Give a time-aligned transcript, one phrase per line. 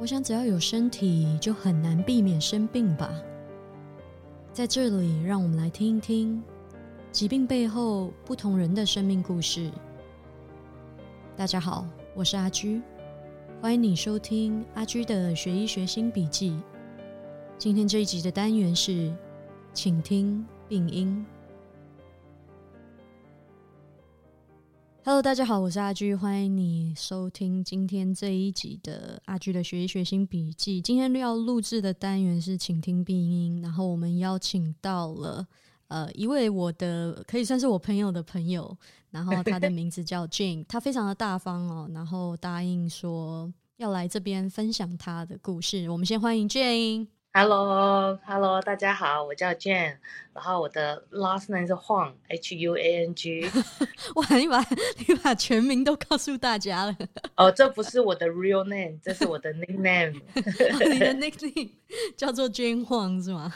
[0.00, 3.12] 我想，只要有身体，就很难避免生病吧。
[4.50, 6.42] 在这里，让我们来听一听
[7.12, 9.70] 疾病背后不同人的生命故事。
[11.36, 12.80] 大家好，我是阿居，
[13.60, 16.58] 欢迎你收听阿居的学医学新笔记。
[17.58, 19.14] 今天这一集的单元是，
[19.74, 21.22] 请听病因。
[25.02, 30.78] Hello，大家好，我是阿居，欢迎你收听今天这一集的阿居的学习学新笔记。
[30.82, 35.46] 今天要录制的单元是请听病音，然后我们邀请到了
[35.88, 38.76] 呃一位我的可以算是我朋友的朋友，
[39.10, 45.88] 然后他的名字叫 Jane，他非常的大方哦，然后答应说要来这边分享他的故事。
[45.88, 47.06] 我们先欢迎 Jane。
[47.32, 49.96] Hello，Hello，大家好，我叫 Jane，
[50.34, 53.48] 然后我的 last name 是 Huang，H U A N G。
[54.16, 54.60] 哇，你把
[55.06, 56.96] 你把全名都告诉大家了。
[57.36, 60.20] 哦，这不是我的 real name，这是我的 nickname。
[60.34, 61.70] 你的 nickname
[62.16, 63.54] 叫做 Jane Huang 是吗？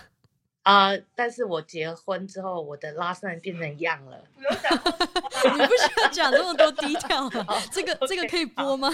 [0.63, 4.25] 啊，但是我结婚之后，我的 last name 变成 Yang 了。
[4.37, 4.73] 不用讲，
[5.59, 7.45] 你不需要讲那么多低调了。
[7.73, 8.89] 这个这个可以播吗？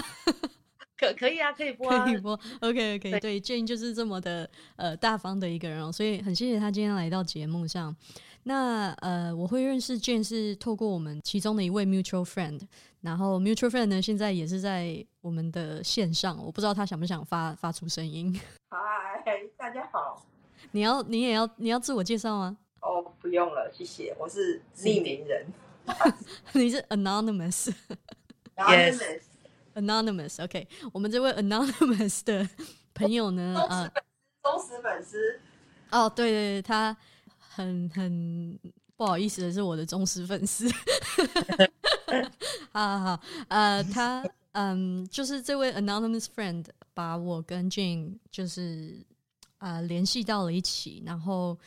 [1.01, 2.39] 可可以啊，可以播，啊可以播。
[2.61, 7.95] OK OK，对，Jane 就是这么的呃大方的一个人哦，所以很谢谢他今天来到节目上。
[8.43, 12.61] 那呃，我会认识 Jane 是透过我们其中的一位 mutual friend，
[13.01, 18.39] 然后 mutual friend 呢现在也是在我们的线上，我不知道他想不想发发出声音。
[18.69, 19.23] 嗨，
[19.57, 20.23] 大家好。
[20.69, 22.57] 你要你也要你要自我介绍吗？
[22.81, 24.15] 哦，不用了，谢谢。
[24.19, 25.45] 我是匿名人。
[26.53, 27.73] 你是 anonymous。
[29.73, 29.81] Yes。
[29.81, 32.47] Anonymous，OK，我们这位 Anonymous 的
[32.93, 33.59] 朋友呢？
[33.69, 33.91] 啊，
[34.43, 35.39] 忠实粉丝。
[35.91, 36.95] 哦，对对对，他
[37.37, 38.59] 很很
[38.95, 40.69] 不好意思的是我的忠实粉丝。
[42.71, 44.23] 好好好，呃，他
[44.53, 48.97] 嗯，就是这位 Anonymous friend 把我跟 Jane 就是
[49.57, 51.57] 啊联系到了一起，然后。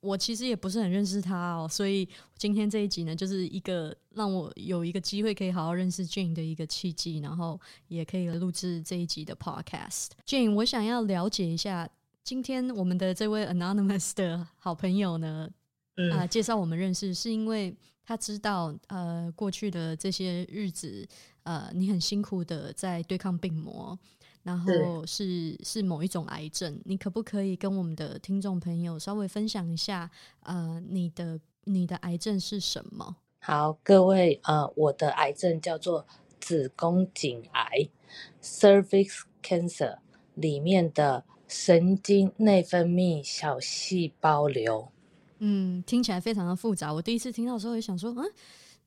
[0.00, 10.08] 我其实也不是很认识他哦，所以今天这一集呢，就是一个让我有一个机会可以好好认识 Jane 的一个契机，然后也可以录制这一集的 Podcast。
[10.26, 11.88] Jane，我想要了解一下，
[12.24, 15.50] 今天我们的这位 Anonymous 的好朋友呢，
[16.12, 21.06] 啊，介绍我们认识，是因为他知道，呃，过去的这些日子，
[21.42, 23.98] 呃，你很辛苦的在对抗病魔。
[24.42, 30.10] 然后是是某一种癌症，你可不可以跟我们的听众朋友稍微分享一下？
[30.44, 33.16] 呃，你的你的癌症是什么？
[33.38, 36.06] 好，各位，呃，我的癌症叫做
[36.38, 37.88] 子宫颈癌
[38.42, 39.98] （cervix cancer）
[40.34, 44.88] 里面的神经内分泌小细胞瘤。
[45.38, 46.92] 嗯，听起来非常的复杂。
[46.92, 48.32] 我第一次听到的时候也想说，嗯。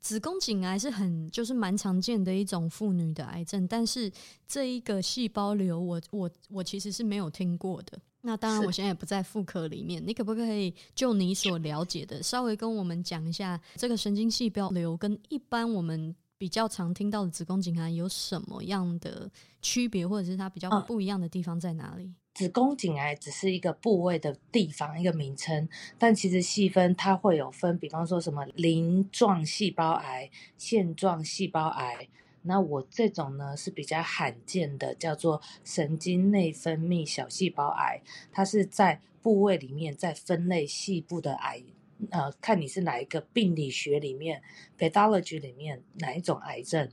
[0.03, 4.11] 子宫颈癌是很就是蛮常见的一种妇女的癌症，但是
[4.45, 7.97] 这一个细胞瘤，我我我其实是没有听过的。
[8.19, 19.31] 那当然，我现在也不在妇科里面，你可不可以就你所了解的，稍微跟我们讲一下这个神经细胞瘤跟一般我们比较常听到的子宫颈癌有什么样的
[19.61, 22.13] 区别，或者是它比较不一样的地方在哪里？
[22.33, 32.07] 子宫颈癌只是一个部位的地方，一个名称，但其实细分它会有分，比方说什么鳞状细胞癌、线状细胞癌。
[32.45, 38.01] 那我这种呢是比较罕见的，叫做神经内分泌小细胞癌，
[38.31, 41.63] 它是在部位里面在分类细部的癌，
[42.09, 44.41] 呃，看你是哪一个病理学里面
[44.77, 46.89] （pathology） 里面哪一种癌症。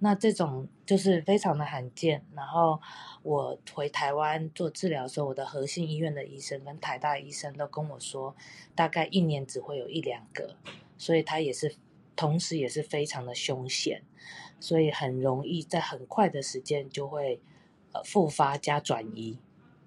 [0.00, 2.24] 那这种就是非常的罕见。
[2.34, 2.80] 然后
[3.22, 8.34] 我回台湾做治疗的时候，我的核心医院的医生跟台大医生都跟我说，
[8.74, 10.54] 大概一年只会有一两个，
[10.96, 11.74] 所以它也是
[12.14, 14.02] 同时也是非常的凶险，
[14.60, 17.40] 所以很容易在很快的时间就会
[17.92, 19.38] 呃复发加转移，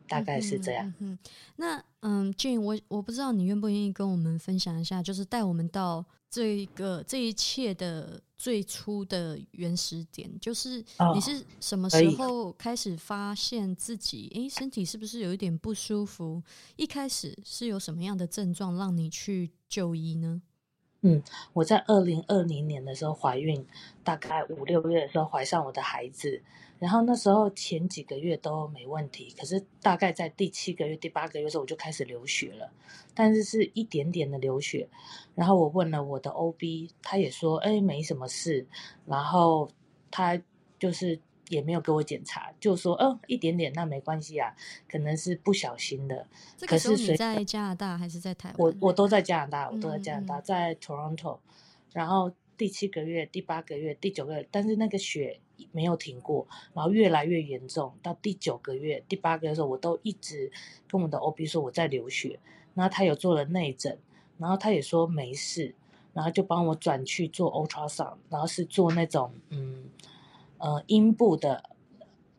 [0.09, 0.93] 大概是这样。
[0.99, 1.17] 嗯，
[1.55, 8.21] 那嗯，Jane，我我不知道你愿不愿意跟我们分享一下，就是带我们到这一个这一切的。
[8.41, 10.83] 最初的原始点就是
[11.13, 16.41] 你是什么时候开始发现自己诶身体是不是有一点不舒服？
[16.75, 20.41] 一开始是有什么样的症状让你去就医呢？
[21.01, 21.21] 嗯，
[21.53, 23.63] 我在二零二零年的时候怀孕，
[24.03, 26.41] 大概五六个月的时候怀上我的孩子，
[26.81, 32.73] 然后那时候前几个月都没问题，可是大概在第七个月、第八个月的时候我就开始流血了，
[33.13, 34.89] 但是是一点点的流血。
[35.35, 38.65] 然后我问了我的 OB，他也说哎没什么事，
[39.05, 39.69] 然后
[40.09, 40.41] 他
[40.79, 41.21] 就是。
[41.49, 44.55] 也没有给我检查，就说哦一点点，那没关系啊，
[44.89, 46.25] 可能是不小心的。
[46.65, 48.55] 可是你在加拿大还是在台湾？
[48.57, 51.39] 我我都在加拿大，我都在加拿大，在 Toronto。
[51.91, 55.41] 然后第七个月、第八个月、第九个月，但是那个血
[55.71, 60.51] 没有停过，然后越来越严重，到第九个月、第八个月的时候，我都一直
[60.87, 62.39] 跟我的 OB 说我在流血，
[62.73, 63.97] 然后他有做了内诊，
[64.37, 65.73] 然后他也说没事，
[66.13, 69.89] 然后就帮我转去做 ultrasound，然后是做那种嗯
[70.57, 71.63] 呃阴部的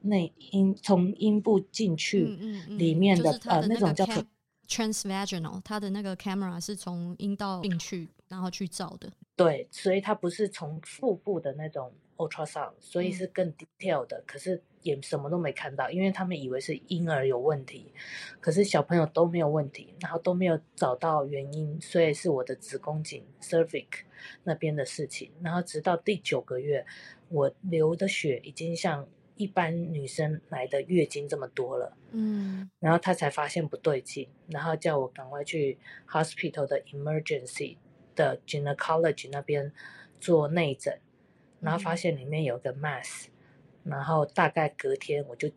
[0.00, 2.24] 内阴从阴部进去
[2.68, 4.24] 里面的、呃那种叫做
[4.68, 9.12] transvaginal，它的那个 camera 是从阴道进去，然后去照的。
[9.36, 11.92] 对，所以它不是从腹部的那种
[12.28, 17.92] ultrasound，所以嗯是更 detail 的，可是也什么都没看到，因为他们以为是婴儿有问题，
[18.40, 23.86] 可是小朋友都没有问题，然后都没有找到原因，所以是我的子宫颈 cervix
[24.44, 26.84] 那边的事情，然后直到第九个月，
[27.28, 31.96] 我流的血已经像一般女生来的月经这么多了。
[32.14, 35.78] 嗯然后他才发现不对劲，然后叫我赶快去
[36.08, 37.76] hospital 的 emergency
[38.14, 39.72] 的 gynecology 那边
[40.20, 41.00] 做内诊，
[41.62, 43.28] 然后发嗯现里面有个 mass，
[43.84, 45.50] 然后大概隔天我就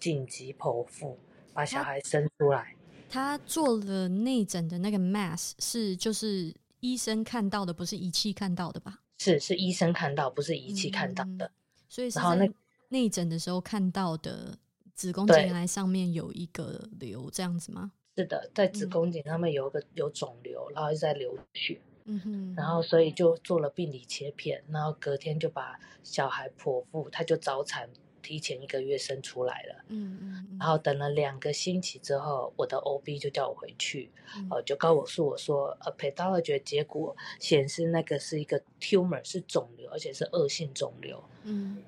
[0.00, 1.16] 紧急剖腹
[1.52, 2.74] 把小孩生出来。
[3.08, 9.00] 他做了内诊的那个 mass 是就是医生看到的，不是仪器看到的吧？
[9.18, 11.46] 是是医生看到，不是仪器看到的。
[11.46, 11.50] 嗯
[11.88, 12.54] 所以是然后那在
[12.90, 14.56] 内诊的时候看到的
[14.94, 17.90] 子宫颈癌上面有一个瘤，这样子吗？
[18.16, 21.80] 是的，在子嗯宫颈上面有一个有肿瘤，然后在流血，
[22.10, 27.88] 嗯哼，然后所以就做了病理切片，然后隔天就把小孩剖腹，他就早产，
[28.20, 29.84] 提前一个月生出来了。
[29.88, 41.22] 嗯嗯嗯，然后等了两个星期之后，我的 OB 就叫我回去，嗯呃，就告诉我说，呃，pathology 结果显示那个是一个 tumor，是肿瘤，而且是恶性肿瘤。
[41.44, 41.82] 嗯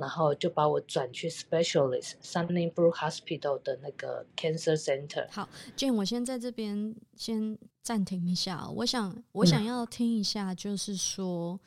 [0.00, 5.28] 然后就把我转去 specialist Sunnybrook Hospital 的那个 cancer center。
[5.30, 11.60] 好，Jane，我先在这边先暂停一下哦、我想我想要听一下，就是说，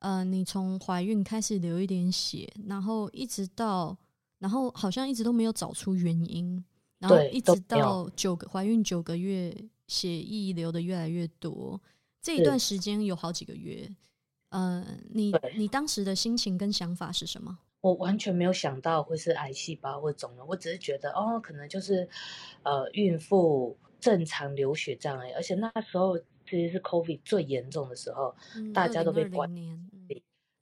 [0.00, 3.96] 呃，你从怀孕开始流一点血，然后一直到，
[4.38, 6.64] 然后好像一直都没有找出原因，
[6.98, 11.80] 然后一直到九个怀孕九个月，血液流的越来越多，
[12.20, 13.88] 这一段时间有好几个月。
[14.50, 17.58] 呃，你你当时的心情跟想法是什么？
[17.80, 22.08] 我完全没有想到会是癌细胞或肿瘤，我只是觉得哦，可能就是
[22.64, 25.32] 呃孕妇正常流血这样而已。
[25.32, 29.88] 而且那时候其实是 COVID 最严重的时候，嗯，大家都被关，嗯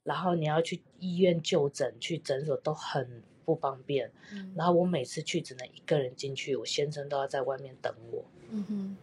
[0.03, 4.11] 然后你要去医院就诊、去诊所都很不方便。
[4.31, 8.23] 嗯然后我每次去只能一个人进去，我先生都要在外面等我。
[8.49, 8.97] 嗯哼，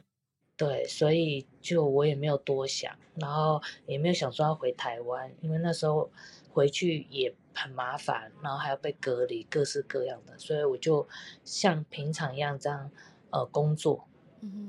[0.57, 6.11] 对，所以就我也没有多想，然后也没有想说要回台湾，因为那时候
[6.51, 11.07] 回去也很麻烦，然后还要被隔离，各式各样的，所以我就
[11.45, 12.91] 像平常一样这样
[13.31, 14.07] 呃工作，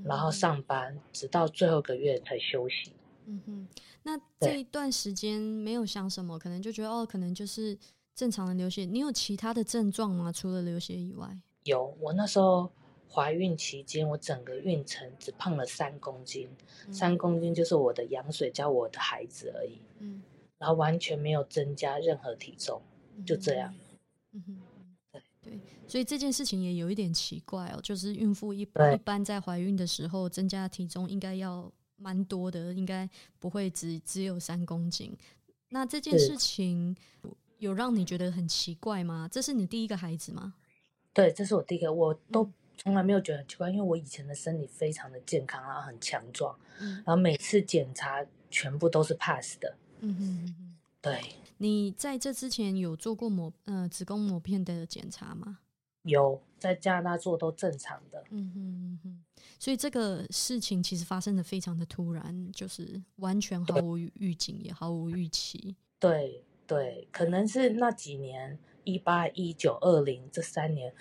[0.03, 2.93] 然后上班，直到最后一个月才休息。
[3.25, 3.67] 嗯哼，
[4.03, 7.75] 那对这一段时间没有想什么，可能就觉得哦，可能就是
[8.13, 8.85] 正常的流血。
[8.85, 10.31] 你有其他的症状吗？
[10.31, 11.35] 除了流血以外？
[11.63, 12.71] 有，我那时候
[13.09, 16.47] 怀孕期间，我整个孕程只胖了三公斤，
[16.91, 20.21] 三公斤就是我的羊水加我的孩子而已，嗯，
[20.65, 22.81] 然后完全没有增加任何体重。
[23.15, 23.71] 嗯，就这样
[24.31, 24.57] 嗯哼。
[25.11, 33.07] 对对，所以这件事情也有一点奇怪哦，就是孕妇一对一般在怀孕的时候增加体重应该要蛮多的，应该
[33.39, 35.15] 不会只只有三公斤。
[35.69, 36.97] 那这件事情
[37.59, 39.29] 有让你觉得很奇怪吗？
[39.31, 40.55] 这是你第一个孩子吗？
[41.13, 49.75] 对，这是我第一个，我都嗯从来没有觉得很奇怪，因为我以前的身体非常的健康，然后很强壮，嗯然后每次检查全部都是 pass 的。
[50.07, 50.75] 嗯哼嗯哼。
[51.01, 51.21] 对，
[51.57, 55.59] 你在这之前有做过膜呃子宫膜片的检查吗？
[56.03, 58.23] 有在加拿大做都正常的。
[58.29, 59.23] 嗯哼嗯哼，
[59.59, 65.75] 所以这个事情其实发生的非常的突然，就是完全毫无预警，也毫无预期。
[65.99, 70.93] 对对，可能是那几年一八、一九、二零这三年，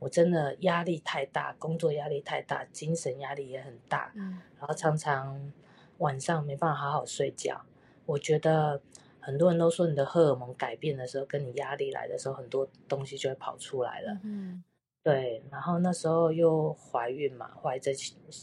[0.00, 5.52] 我真的压力太大，工作压力太大，精神压力也很大，嗯然后常常
[5.98, 7.64] 晚上没办法好好睡觉。
[8.08, 8.80] 我觉得
[9.20, 14.18] 很多人都说，你的荷尔蒙改变的时候，跟你压力来的时候，很多东西就会跑出来了。
[14.22, 14.64] 嗯
[15.02, 17.92] 对，然后那时候又怀孕嘛，怀着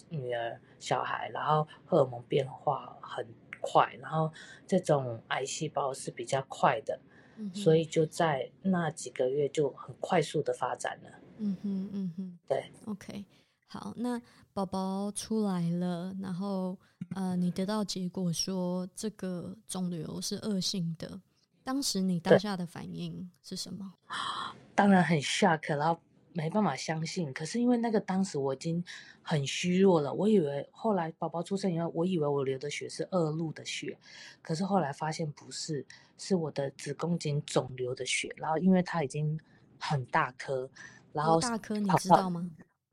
[0.09, 3.27] 女儿小孩，然后荷尔蒙变化很
[3.61, 4.31] 快，然后
[4.65, 6.99] 这种癌细胞是比较快的，
[7.37, 11.09] 嗯，所以就在那几个月就很快速的发展了。
[11.37, 13.25] 嗯哼嗯哼对，，OK，
[13.67, 14.21] 好，那
[14.53, 16.79] 宝宝出来了，然后
[17.13, 21.21] 呃，你得到结果说这个肿瘤是恶性的，
[21.63, 23.93] 当时你当下的反应是什么？
[24.73, 25.99] 当然很 shock，然后
[26.33, 27.31] 没办法相信。
[27.33, 28.83] 可是因为那个当时我已经
[29.21, 33.97] 很虚弱了，我以为后来宝宝出生以后，我以为我流的血是恶露的血，
[34.41, 35.85] 可是后来发现不是，
[36.17, 38.33] 是我的子宫颈肿瘤的血。
[38.37, 39.39] 然后因为它已经
[39.79, 40.69] 很大颗，
[41.13, 42.49] 然后大颗你知道吗？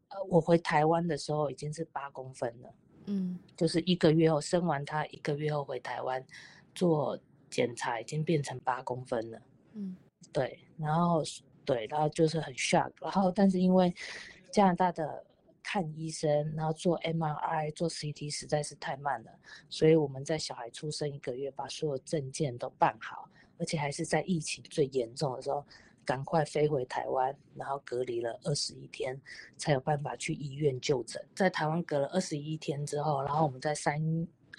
[0.09, 2.73] 呃，我回台湾的时候已经是八公分了。
[3.07, 3.39] 嗯。
[3.57, 6.25] 就是一个月后生完他，一个月后回台湾
[6.75, 7.19] 做
[7.51, 9.43] 检查，已经变成八公分了。
[9.75, 9.97] 嗯。
[10.33, 11.23] 对，然后
[11.65, 13.95] 对，然后就是很 shock，然后但是因为
[14.51, 15.25] 加拿大的
[15.63, 19.31] 看医生，然后做 MRI、做 CT 实在是太慢了，
[19.69, 23.29] 所以我们在小孩出生一个月把所有证件都办好，
[23.59, 25.65] 而且还是在疫情最严重的时候，
[26.05, 29.21] 赶快飞回台湾，然后隔离了二十一天，
[29.57, 31.25] 才有办法去医院就诊。
[31.35, 33.95] 在台湾隔了二十一天之后，然后我们在三，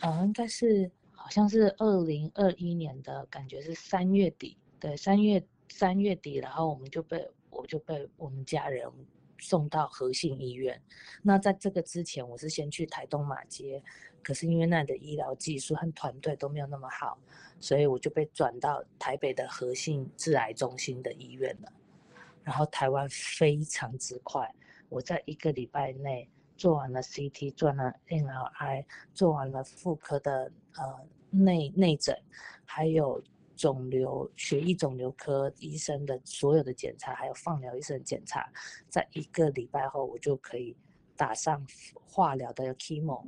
[0.02, 8.88] 呃，应该是好像是二零二一年的感觉是三月底，对，三月三月底，然后我们就被我就被我们家人
[9.40, 10.82] 送到和信医院。
[11.22, 13.82] 那在这个之前，我是先去台东马街，
[14.24, 17.18] 可是因为那里的医疗技术和团队都没有那么好，
[17.60, 21.72] 所以我就被转到台北的和信致癌中心的医院了。
[22.44, 24.54] 然后台湾非常之快，
[24.90, 32.22] 我在一个礼拜内做完了 CT，做完了 MRI，做完了妇科的呃内内诊，
[32.66, 33.24] 还有
[33.56, 38.52] 肿瘤血液肿瘤科医生的所有的检查，还有放疗医生的检查，
[38.90, 40.76] 在一个礼拜后，我就可以
[41.16, 41.66] 打上
[42.06, 43.26] 化疗的 chemo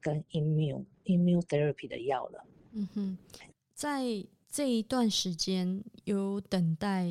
[0.00, 2.44] 跟 immune immune therapy 的药了。
[2.72, 3.18] 嗯哼，
[3.74, 4.02] 在
[4.50, 7.06] 这一段时间有等待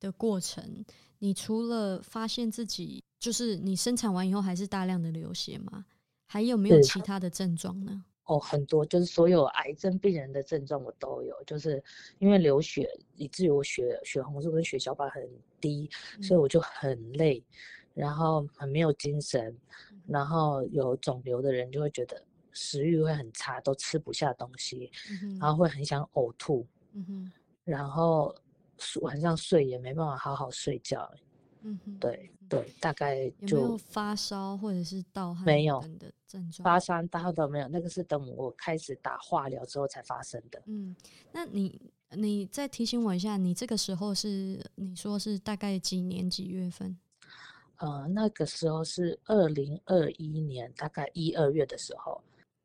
[0.00, 0.84] 的过程，
[1.18, 5.86] 你除了发现自己就是你生产完以后还是大量的流血吗？
[6.26, 8.04] 还有没有其他的症状呢？
[8.26, 11.82] 哦，很多就是所有癌症病人的症状我都有，就是
[12.18, 15.28] 因为流血，以至于我血血红素跟血小板很
[15.60, 15.90] 低，
[16.22, 17.44] 所以我就很累，
[17.92, 19.54] 然后很没有精神，
[20.06, 24.90] 然后有肿瘤的人就会觉得食欲会很差，都吃不下东西，
[25.22, 27.30] 嗯，然后会很想呕吐，嗯，
[27.64, 28.34] 然后
[29.02, 31.12] 晚上睡也没办法好好睡觉，
[31.66, 36.62] 嗯哼，对对，大概有没就有发烧或者是盗汗没有的症状？
[36.62, 40.62] 发烧大都没有，那个是等我开始打化疗之后才发生的。
[40.66, 40.94] 嗯，
[41.32, 41.80] 那你
[42.10, 46.96] 你再提醒我一下，你这个时候是你说是大概几年几月份？
[47.78, 52.22] 呃，那个时候是二零二一年，大概一二月的时候，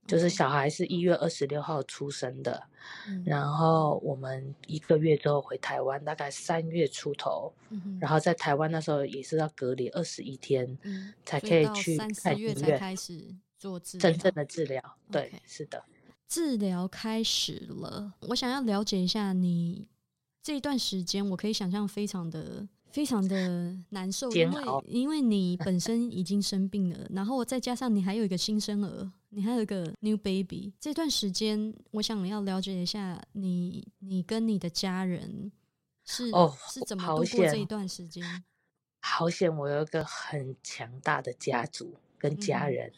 [0.09, 2.63] 就是小孩是一月二十六号出生的，
[3.07, 13.23] 嗯然后我们一个月之后回台湾，大概三月出头，嗯然后在台湾那时候也是要隔离二十一天，嗯，才可以去三四看医月才院开始
[13.57, 14.83] 做治真正的治疗。
[15.11, 15.83] 对是的。
[16.27, 19.87] 治疗开始了，我想要了解一下你
[20.43, 35.51] 这一段时间，我可以想象非常的非常的难受，因为因为你本身已经生病了，然后再加上你还有一个新生儿，你还有一个 new baby，这段时间我想要了解一下你你跟你的家人
[36.03, 38.43] 是、哦是怎么好度过这一段时间？
[39.01, 42.91] 好险，我有一个很强大的家族跟家人，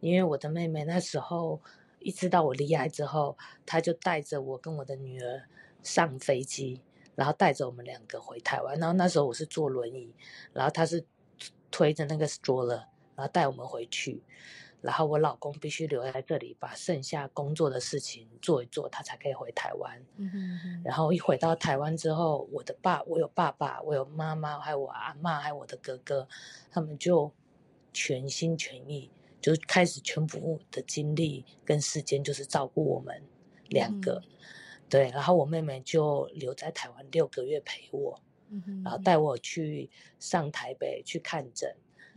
[0.00, 1.60] 因为我的妹妹那时候
[2.00, 5.42] 一知道我离癌之后，她就带着我跟我的女儿
[5.82, 6.80] 上飞机，
[7.18, 8.78] 然后带着我们两个回台湾。
[8.78, 10.14] 然后那时候我是坐轮椅，
[10.52, 11.04] 然后他是
[11.68, 12.84] 推着那个 stroller，
[13.16, 14.22] 然后带我们回去。
[14.80, 20.00] 然后我老公必须留在这里，把剩下工作的事情做一做，他才可以回台湾。
[20.18, 26.28] 嗯哼嗯哼然后一回到台湾之后，我的爸，我有爸爸，我有妈妈，还有我阿嬷，还有我的哥哥，
[26.70, 27.32] 他们就
[27.92, 29.10] 全心全意，
[29.40, 33.20] 就开始全部的精力跟时间就是照顾我们
[33.70, 34.22] 两个。
[34.88, 38.18] 对，然后我妹妹就留在台湾六个月陪我，
[38.48, 41.74] 嗯然后带我去上台北去看诊，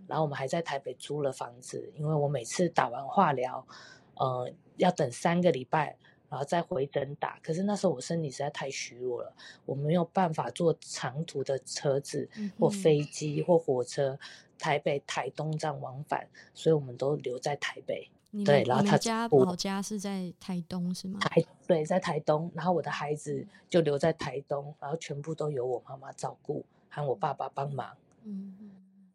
[0.07, 3.67] 然后我们还在台北租了房子，因为我每次打完化疗，
[4.15, 5.97] 呃，要等三个礼拜，
[6.29, 7.37] 然后再回诊打。
[7.43, 9.35] 可是那时候我身体实在太虚弱了，
[9.65, 14.17] 我没有办法坐长途的车子或飞机或火车，
[14.57, 18.09] 台北、台东站往返，所以我们都留在台北。
[18.31, 21.19] 你对然后他家我老家是在台东是吗？
[21.19, 27.95] 台对，在台东，然后我的孩子就留在台东，然后全部都由我妈妈照顾，和我爸爸帮忙。
[28.23, 28.71] 嗯嗯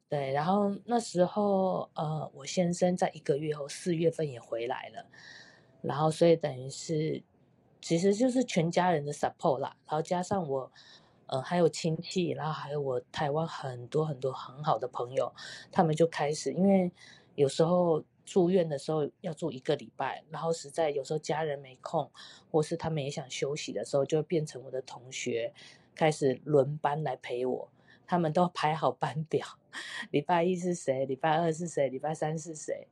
[0.08, 5.04] 对，然后那时候呃，我先生在一个月后四月份也回来了，
[5.82, 7.22] 然后所以等于是，
[7.80, 10.70] 其实就是全家人的 support 啦，然后加上我，
[11.26, 15.32] 呃，还有亲戚，然后还有我台湾很多很多很好的朋友，
[15.72, 16.92] 他们就开始，因为
[17.34, 22.10] 有时候住院的时候要住一个礼拜，然后实在有时候家人没空，
[22.50, 25.54] 或是他们也想休息的时候，就会变成我的同学
[25.94, 27.70] 开始轮班来陪我。
[28.06, 29.46] 他们都排好班表，
[30.10, 32.86] 礼拜一是谁，礼拜二是谁，礼拜三是谁，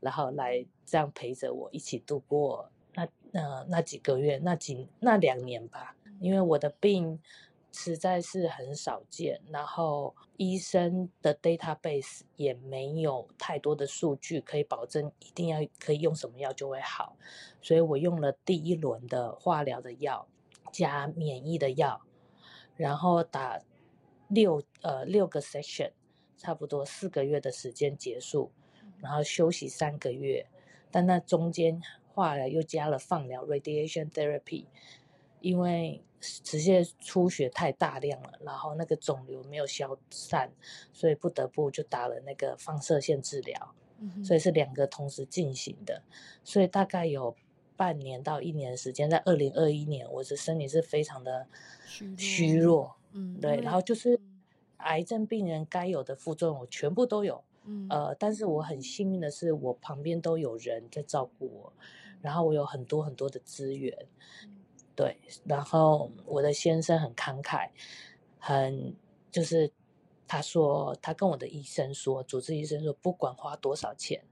[0.00, 7.20] 然后来这样陪着我一起度过那那那几个月，那几那两年吧，因为我的病。
[7.72, 17.16] 实在是很少见，然后医生的 database 也没有太多的数据可以保证一定要可以用什么药就会好，
[17.62, 20.26] 所以我用了第一轮的化疗的药
[20.72, 22.00] 加免疫的药，
[22.76, 23.60] 然后打
[24.28, 25.92] 六呃六个 session，
[26.36, 28.50] 差不多四个月的时间结束，
[28.98, 30.46] 然后休息三个月，
[30.90, 31.80] 但那中间
[32.12, 34.66] 化疗又加了放疗 radiation therapy。
[35.40, 40.52] 因为直接出血太大量了，然后那个肿瘤没有消散，
[40.92, 43.74] 所以不得不就打了那个放射线治疗，
[44.22, 46.02] 所以是两个同时进行的，
[46.44, 47.34] 所以大概有
[47.74, 51.46] 半年到一年时间，在二零二一年，我的身体是非常的
[52.18, 54.20] 虚弱，嗯，对，然后就是
[54.76, 61.72] 癌症病人该有的副作用我全部都有，嗯，呃，但是我很幸运的是，我旁边都有人在照顾我，
[62.20, 64.06] 然后我有很多很多的资源。
[65.00, 65.16] 对，
[65.46, 67.70] 然后我的先生很慷慨，
[68.38, 68.94] 很
[69.30, 69.72] 就是
[70.28, 74.22] 他说他跟我的医生说，主治医生说不管花多少钱，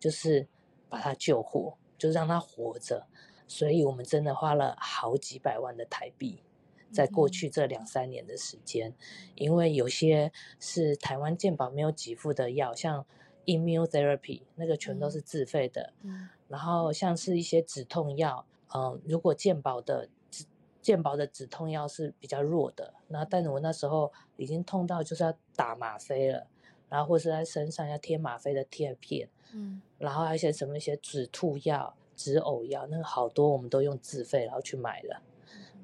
[0.00, 0.48] 就是
[0.88, 3.06] 把他救活，就让他活着。
[3.46, 6.42] 所以我们真的花了好几百万的台币，
[6.90, 8.94] 在过去这两三年的时间，
[9.34, 13.04] 因为有些是台湾健保没有给付的药，像
[13.44, 18.46] immunotherapy 那个全都是自费的，嗯，然后像是一些止痛药。
[18.74, 20.44] 嗯，如果健保的止
[20.82, 26.46] 健保的止痛药是比较弱的，那但是我那时候已经痛到就是要打吗啡了，
[26.88, 35.22] 然后或是在身上要贴吗啡的贴片，嗯，然后还有一些什么一些止吐药、止呕药，那个好多我们都用自费然后去买了，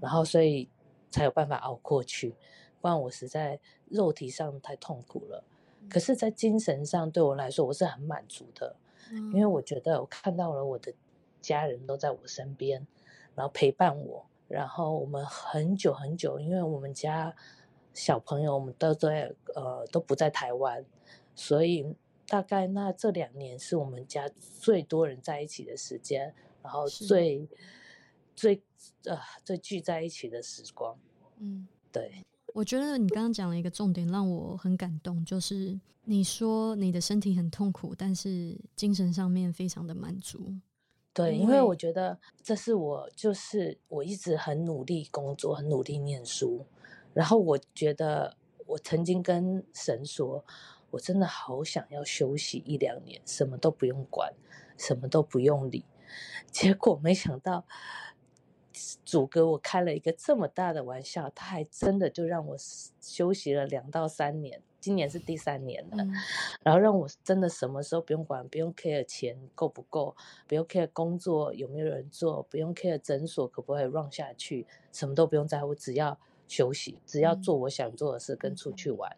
[0.00, 0.68] 然后所以
[1.10, 2.34] 才有办法熬过去，
[2.80, 5.44] 不然我实在肉体上太痛苦了，
[5.88, 8.76] 可是，在精神上对我来说我是很满足的，
[9.32, 10.92] 因为我觉得我看到了我的。
[11.42, 12.86] 家人都在我身边，
[13.34, 17.34] 然后陪伴我，然后我们很久很久，因为我们家
[17.92, 20.82] 小朋友我们都在呃都不在台湾，
[21.34, 21.94] 所以
[22.26, 27.46] 大概那这两年是我们家最多人在一起的时间，然后最
[28.34, 28.62] 最
[29.04, 30.96] 呃最聚在一起的时光。
[31.38, 32.24] 嗯，对，
[32.54, 40.54] 我觉得你刚刚讲了一个重点，让我很感动，就是你说你的身体很痛苦，但是精神上面非常的满足。
[41.14, 46.66] 对，因为我觉得这是我，就是我一直很努力工作，很努力念书。
[47.12, 50.44] 然后我觉得，我曾经跟神说，
[50.90, 54.32] 我真的好想要休息一两年，什么都不用管，
[54.78, 55.84] 什么都不用理。
[56.50, 57.64] 结果没想到。
[59.04, 62.56] 主给我开了一个这么大的玩笑，他还真的就让我
[63.02, 65.96] 休息了两到三年，今年是第三年了，
[66.62, 70.14] 然后让我真的什么时候不用管，不用 care 钱够不够，
[70.46, 76.18] 不用 care 工作有没有人做，不用 care 诊所可不可以 run 下去，什么都不用在乎，只要
[76.48, 79.16] 休息，只要做我想做的事，跟出去玩。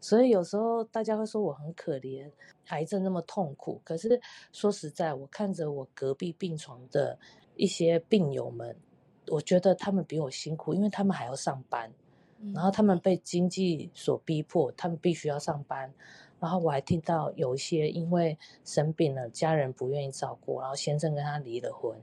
[0.00, 2.30] 所以有时候大家会说我很可怜，
[2.68, 4.20] 癌症那么痛苦，可是
[4.52, 7.18] 说实在，我看着我隔壁病床的。
[7.60, 8.76] 一些病友们，
[9.26, 11.92] 我觉得他们比我辛苦，因为他们还要上班，
[12.54, 15.92] 然后他们被经济所逼迫，他们必须要上班。
[16.40, 21.98] 然后我还听到有一些因为生病了，家人不愿意照顾，然后先生跟他离了婚。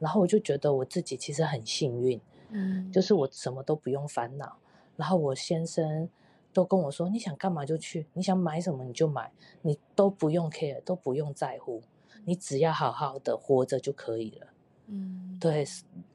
[0.00, 4.56] 然后我就觉得我自己其实很幸运，嗯，就是我什么都不用烦恼。
[4.96, 6.08] 然后我先生
[6.52, 9.30] 都跟我说：“你想干嘛就去，你想买什么你就买，
[9.62, 11.80] 你都不用 care，都不用在乎，
[12.24, 14.48] 你只要好好的活着就可以了。”
[14.92, 15.64] 嗯，对，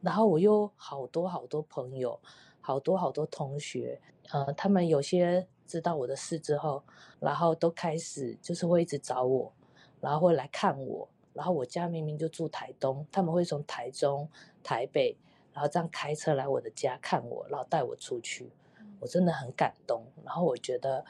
[0.02, 2.20] 然后我又好多好多朋友，
[2.65, 4.01] 好多好多同学，
[4.32, 6.82] 呃，他们有些知道我的事之后，
[7.19, 9.54] 然后都开始就是会一直找我，
[10.01, 14.28] 然后会来看我，然后我家明明就住台东，他们会从台中、
[14.63, 15.15] 台北，
[15.54, 18.51] 然后这样开车来我的家看我，然后带我出去，
[18.99, 21.06] 我真的很感动，然后我觉得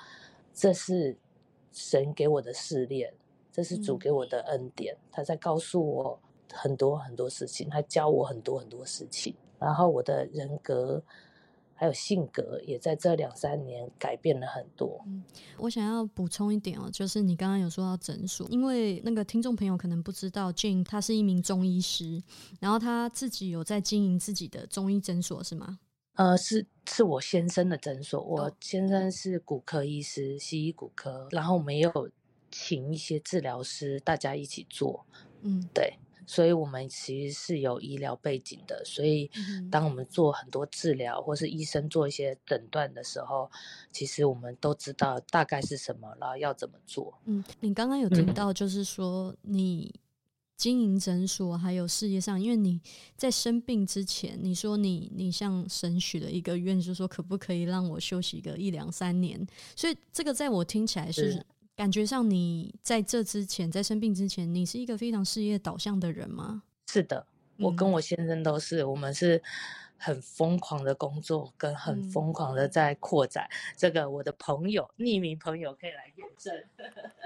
[0.54, 1.16] 这是
[1.72, 3.14] 神给我的试炼，
[3.50, 6.20] 这是主给我的恩典，他在告诉我。
[6.54, 11.04] 很多很多事情，他教我很多很多事情，然后我的人格
[11.76, 15.04] 还有性格也在这两三年改变了很多。
[15.06, 15.24] 嗯，
[15.58, 22.24] 我想要补充一点哦，就是你刚刚有说到诊所，因为那个听众朋友可能不知道，Jane 他是一名中医师，
[22.60, 25.80] 然后他自己有在经营自己的中医诊所，是吗？
[26.16, 32.10] 呃，是是我先生的诊所，我先生是骨科医师，西医骨科，然后我们也有
[32.50, 35.06] 请一些治疗师，大家一起做。
[35.42, 36.00] 嗯，对。
[36.28, 43.50] 所以我们其实是有医疗背景的，所以嗯当我们做很多治疗，或是医生做一些诊断的时候，
[43.92, 47.14] 其实我们都知道大概是什么，然后要怎么做。
[47.26, 49.94] 嗯，你刚刚有提嗯到，就是说你
[50.58, 52.80] 经营诊所还有事业上，因为你
[53.18, 59.46] 在生病之前，你说你你向神许了一个愿，就是说可不可以让我休息个一两三年？
[59.76, 66.64] 所以这个在我听起来是是感觉上，你在这之前，在生病之前，你是一个非常事业导向的人吗？
[66.88, 69.42] 是的，我嗯跟我先生都是，我们是
[69.98, 73.50] 很疯狂的工作，跟很嗯疯狂的在扩展。
[73.76, 76.64] 这个我的朋友，匿名朋友可以来验证。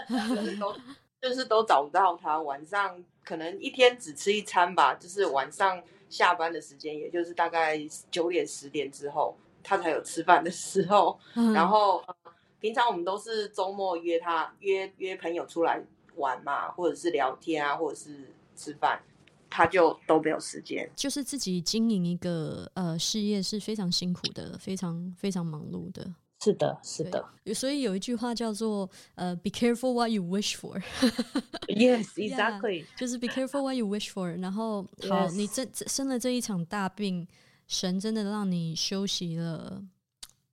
[0.35, 0.75] 就是都
[1.21, 11.19] 就是都找不到他，晚上可能一天只吃一餐吧，就是晚上下班的时间，也就是大概九点十点之后，他才有吃饭的时候。
[11.35, 12.15] 嗯然后、呃
[12.59, 15.81] 平常我们都是周末约他约约朋友出来
[16.15, 19.01] 玩嘛，或者是聊天啊，或者是吃饭，
[19.49, 20.89] 他就都没有时间。
[20.95, 26.13] 就是自己经营一个呃事业是非常辛苦的，非常非常忙碌的。
[26.41, 32.85] 是的，是的所以有一句话叫做呃，be careful what you wish for，，Yes, Yeah exactly。
[32.97, 34.39] 就是 be careful what you wish for。
[34.39, 37.27] 然后好 Yes 你这这生了这一场大病，
[37.67, 39.83] 神真的让你休息了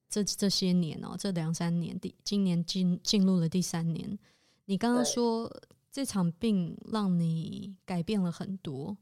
[0.08, 4.18] 这这些年哦，这两三年，第今年进进入了第三年。
[4.66, 8.96] 你刚刚对说这场病让你改变了很多，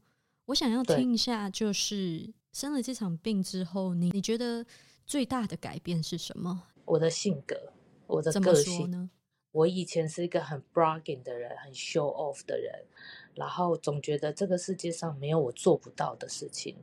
[0.45, 4.65] 我想要对听一下，就是生了这场病之后，你你觉得
[5.05, 6.63] 最大的改变是什么？
[6.85, 7.73] 我的性格，
[8.07, 9.09] 我的个性，说呢？
[9.51, 12.85] 我以前是一个很 bragging 的人，很 show off 的人，
[13.35, 16.75] 然后总觉得这个世界上没有我做不到的事情，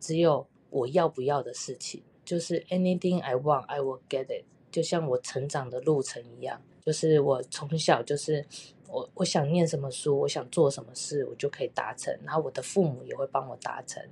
[0.00, 2.02] 只有我要不要的事情。
[2.28, 4.44] 就是 anything I want, I will get it。
[4.70, 8.44] 就像我成长的路程一样，就是我从小就是
[8.86, 12.14] 我我想念什么书，我想做什么事，我就可以达成。
[12.22, 14.06] 然后我的父母也会帮我达成，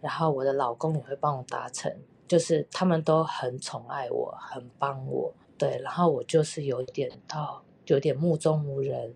[0.00, 1.94] 然后我的老公也会帮我达成，
[2.26, 5.34] 就是他们都很宠爱我，很帮我。
[5.58, 9.14] 对，然后我就是有点到有点目中无人，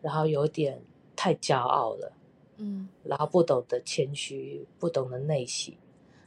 [0.00, 0.80] 然后有点
[1.16, 2.12] 太骄傲了，
[2.58, 5.74] 嗯，然后不懂得谦虚，不懂得内省。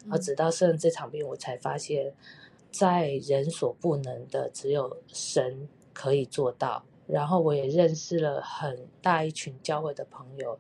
[0.10, 2.14] 而直到生这场病，我才发现，
[2.72, 6.84] 在人所不能的，只有神可以做到。
[7.08, 10.60] 然后我也认识了很大一群教会的朋友，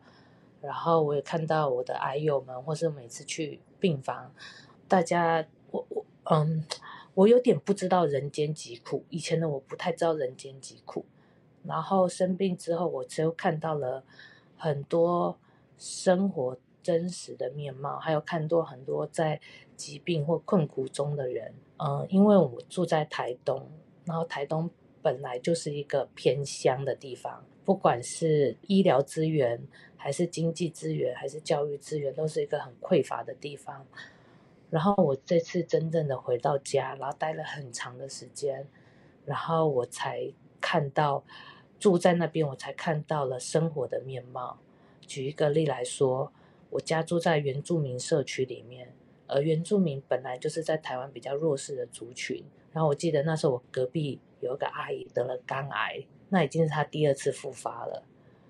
[0.61, 4.33] 然后我也看到我的癌友们，或是每次去病房，
[4.87, 6.63] 大家我我嗯，
[7.13, 9.03] 我有点不知道人间疾苦。
[9.09, 11.05] 以前的我不太知道人间疾苦，
[11.63, 14.03] 然后生病之后，我就看到了
[14.55, 15.37] 很多
[15.77, 16.57] 生活
[16.87, 19.41] 真实的面貌，还有看多很多在
[19.75, 21.53] 疾病或困苦中的人。
[21.79, 23.69] 嗯，因为我住在台东，
[24.05, 24.69] 然后台东
[25.01, 29.61] 本来就是一个偏乡的地方，不管是医疗资源，
[29.97, 33.85] 还是经济资源，还是教育资源，都是一个很匮乏的地方。
[34.69, 38.65] 然后我这次真正的回到家，然后待了很长的时间，
[39.25, 41.25] 然后我才看到
[41.77, 44.59] 住在那边，我才看到了生活的面貌。
[45.05, 46.33] 举一个例来说，
[46.69, 48.93] 我家住在原住民社区里面，
[49.27, 52.43] 而原住民本来就是在台湾比较弱势的族群。
[52.73, 58.03] 然后我记得那时候我隔壁有一个阿姨得了肝癌，那已经是她第二次复发了，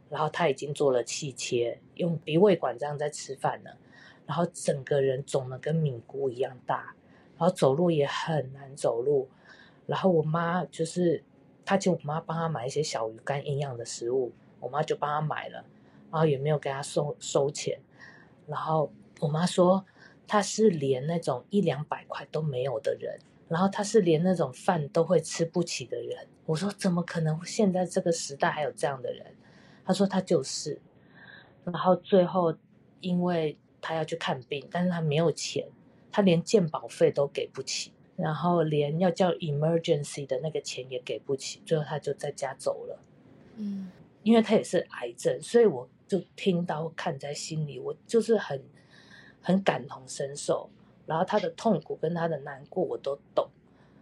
[0.09, 3.77] 然后她已经做了气切，用鼻胃管这样在吃饭了，
[4.25, 6.95] 然后整个人肿得跟米糊一样大，
[7.37, 9.29] 然后走路也很难走路。
[9.85, 11.23] 然后我妈就是，
[11.63, 15.63] 她请我妈帮她买一些小鱼干营养的食物，我妈就帮她买了，
[16.11, 17.79] 然后也没有给她收收钱。
[18.47, 19.85] 然后我妈说，
[20.27, 26.27] 她是连那种一两百块都没有的人，然后她是连那种饭都会吃不起的人。
[26.45, 27.39] 我说怎么可能？
[27.45, 29.25] 现在这个时代还有这样的人？
[29.85, 30.79] 她说她就是。
[31.65, 32.55] 然后最后，
[33.01, 35.67] 因为她要去看病，但是她没有钱，
[36.11, 42.99] 她连健保费都给不起，然后连要叫 emergency 的那个钱也给不起，最后她就在家走了。
[43.57, 43.91] 嗯
[44.27, 48.61] 因为她也是癌症，所以我就听到看在心里，我就是很
[49.41, 50.69] 很感同身受。
[51.05, 53.47] 然后她的痛苦跟她的难过我都懂，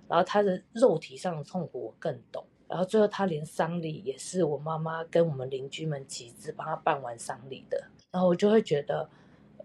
[0.07, 2.43] 然后她的肉体上的痛苦我更懂。
[2.67, 7.87] 然后最后她连丧礼也是我妈妈跟我们邻居们集资帮她办完丧礼的。
[8.09, 9.07] 然后我就会觉得，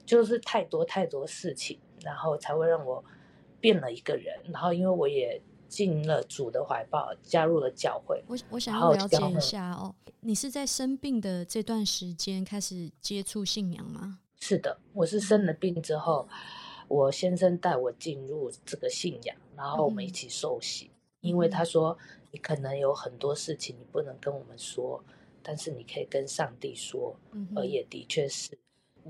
[0.05, 3.03] 就是太多太多事情，然后才会让我
[3.61, 4.35] 变了一个人。
[4.53, 8.21] 然后因为我也进了主的怀抱，加入了教会。
[8.27, 14.19] 我我想要了解一下哦，你是在生病的这段时间开始接触信仰吗？
[14.41, 16.29] 是的，我是生了病之后，
[16.89, 20.91] 我先生带我进入这个信仰，然后我们一起受洗。
[21.21, 21.97] 因为他说
[22.31, 25.05] 你可能有很多事情你不能跟我们说，
[25.43, 28.59] 但是你可以跟上帝说，嗯而也的确是，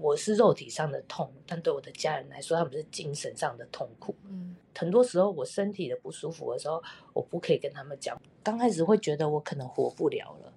[0.01, 4.15] 我是肉体上的痛，但对我的家人来说，他们是精神上的痛苦。
[4.25, 6.83] 嗯很多时候我身体的不舒服的时候，
[7.13, 8.19] 我不可以跟他们讲。
[8.43, 10.53] 刚开始会觉得我可能活不了了，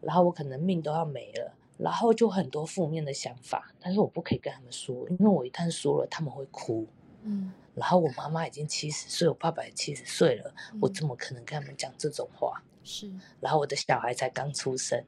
[0.00, 6.86] 然后我可能命都要没了，然后就很多负面的想法，但是我不可以跟他们说，因为我一旦说了，他们会哭。
[7.22, 12.60] 嗯然后我妈妈已经七十岁，我爸爸也七十岁了，我嗯怎么可能跟他们讲这种话？
[12.82, 13.08] 是
[13.38, 15.04] 然后我的小孩才刚出生，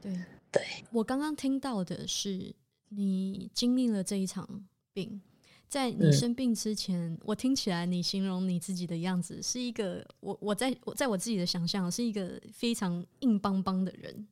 [0.00, 0.12] 对。
[0.52, 2.54] 对，我刚刚听到的是，
[2.96, 4.48] 你经历了这一场
[4.92, 5.20] 病，
[5.68, 14.26] 在你嗯生病之前，我听起来你形容你自己的样子是一个，我我在我在我自己的想象是一个非常硬邦邦的人，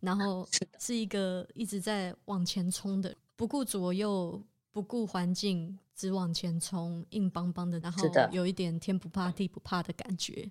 [0.00, 0.48] 然后
[0.78, 10.50] 是一个一直在往前冲的，不顾左右，不顾环境，只往前冲，硬邦邦的，然后有一点天不怕地不怕的感觉。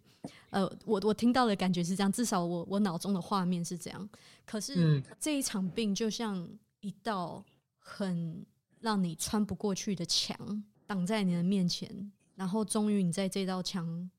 [0.50, 4.10] 呃，我我听到的感觉是这样，至少我我脑中的画面是这样。
[4.46, 6.48] 可是、嗯这一场病就像
[6.82, 7.44] 一道
[7.84, 8.44] 很
[8.80, 14.10] 让你穿不过去的墙，挡在你的面前，然后终于你在这道墙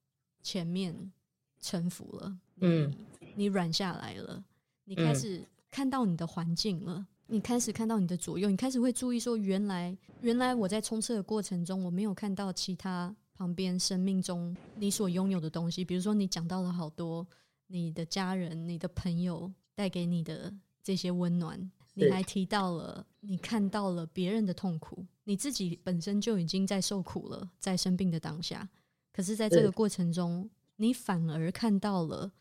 [0.43, 1.13] 前面
[1.61, 2.95] 臣服了，嗯
[3.35, 4.45] 你，软下来了，
[4.85, 7.07] 你开嗯始看到你的环境了。
[7.27, 17.27] 你开始看到你的左右，你开始会注意说，原来原来我在冲刺的过程中，我没有看到其他旁边生命中你所拥有的东西，比如说你讲到了好多
[17.69, 21.59] 你的家人、你的朋友带给你的这些温暖，
[21.95, 28.69] 你还提到了你看到了别人的痛苦，你自己本身就已经在受苦了，在生病的当下，
[29.13, 32.33] 可是在这个过程中，你反而看到了。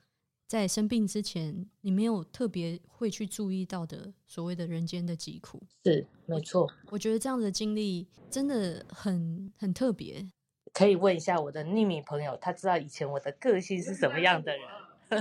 [0.45, 6.71] 在生病之前，你没有特别会去注意到的所谓的人间的疾苦，是没错。
[6.91, 10.23] 我觉得这样的经历真的很很特别。
[10.71, 14.67] 可以问一下我的匿名朋友，他知道以前我的个性是什么样的人。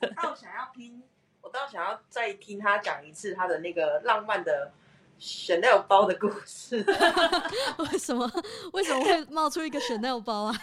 [0.00, 1.06] 我倒想要听，我
[1.54, 4.72] 倒想要再听他讲一次他的那个浪漫的
[5.20, 6.84] Chanel 包的故事。
[7.78, 8.28] 为什么
[8.72, 10.56] 为什么会冒出一个 Chanel 包啊？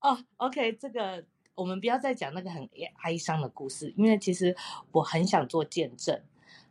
[0.00, 1.22] 哦，OK，这个
[1.54, 2.68] 我们不要再讲那个很
[3.04, 4.56] 哀伤的故事，因为其实
[4.90, 6.20] 我很想做见证，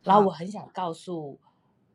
[0.02, 1.38] 然后我很想告诉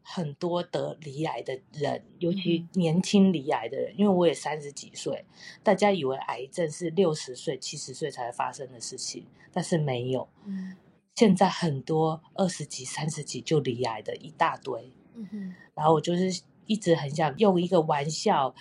[0.01, 5.23] 很多得离癌的人，尤其嗯年轻离癌的人，因为我也三十几岁，
[5.61, 10.27] 大家以为癌症是六十岁、七十岁才会发生的事情，但是没有。
[10.45, 10.75] 嗯
[11.15, 18.55] 现在很多二十几、三十几就离癌的一大堆，嗯哼，然后我就是一直很想用一个玩笑、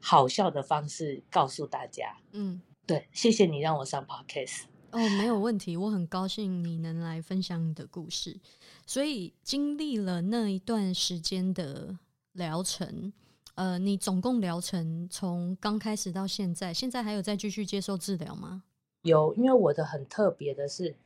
[0.00, 2.16] 好笑的方式告诉大家。
[2.32, 4.62] 嗯，对，谢谢你让我上 podcast。
[4.90, 8.40] 哦，没有问题，我很高兴你能来分享你的故事。
[8.86, 11.98] 所以经历了那一段时间的
[12.32, 13.12] 疗程，
[13.54, 18.62] 呃，你总共疗程从刚开始到现在，现在还有在继续接受治疗吗？
[19.02, 20.96] 有，因为我的很特别的是，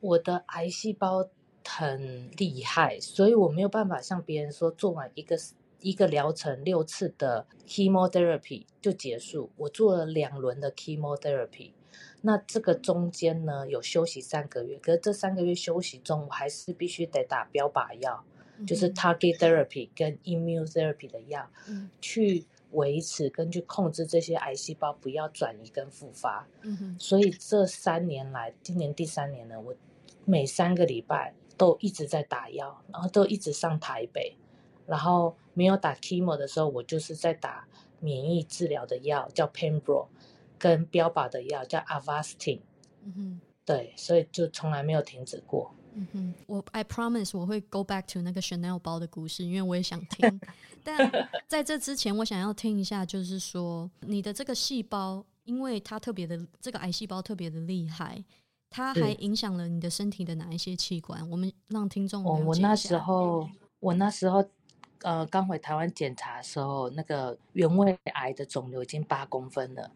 [0.00, 1.28] 我的癌细胞
[1.66, 5.36] 很厉害，所以我没有办法像别人说做完一个
[5.80, 9.50] 一个疗程六次的 chemotherapy 就结束。
[9.56, 11.72] 我做了两轮的 chemotherapy，
[12.22, 18.24] 那这个中间呢有休息三个月，可是这三个月休息中，我还是必须得打标靶药，
[18.66, 22.44] 就是 target therapy 跟 immunotherapy 的药，嗯去
[22.76, 26.48] 维持跟去控制这些癌细胞不要转移跟复发。
[26.62, 29.74] 嗯哼所以这三年来，今年第三年了，我
[30.24, 34.36] 每三个礼拜都一直在打药，然后都一直上台北，
[34.86, 37.66] 然后没有打 chemo 的时候，我就是在打
[38.00, 40.08] 免疫治疗的药，叫 Pembro，
[40.58, 42.60] 跟标靶的药叫 Avastin。
[43.02, 43.40] 嗯哼。
[43.66, 45.74] 对，所以就从来没有停止过。
[45.98, 50.40] 嗯哼，我 I promise 我会 go back to 那个 Chanel 包的故事，因为我也想听。
[50.84, 51.10] 但
[51.48, 58.22] 在这之前，我想要听一下，就是说你的这个细胞，因为它特别的这个癌细胞特别的厉害，
[58.68, 61.28] 它还影响了你的身体的哪一些器官？
[61.30, 63.48] 我们让听众我我那时候，
[63.80, 64.44] 我那时候，
[65.00, 69.90] 呃，刚回台湾检查的时候，那个原位癌的肿瘤已经八公分了，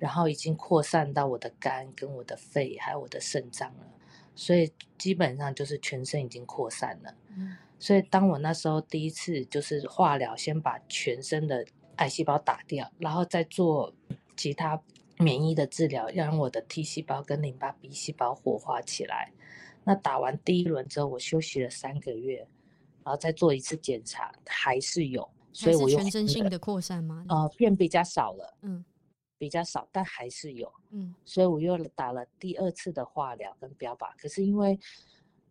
[0.00, 3.86] 然后已经扩散到我的肝、跟我的肺，还有我的肾脏了，
[4.34, 7.14] 所以基本上就是全身已经扩散了。
[7.36, 11.66] 嗯所以当我那时候第一次就是化疗，先把全身的
[11.96, 13.92] 癌细胞打掉，然后再做
[14.36, 14.80] 其他
[15.18, 19.32] 免疫的治疗，让我的 T 细胞跟淋巴 B 细胞活化起来。
[19.82, 22.38] 那打完第一轮之后，我休息了三个月，
[23.04, 27.26] 然后再做一次检查，还是有，所以我又全身性的扩散吗？
[27.28, 28.82] 呃变比较少了，嗯
[29.44, 30.72] 比较少，但还是有。
[30.90, 34.78] 嗯所以我又打了第二次的化疗跟标靶，可是因为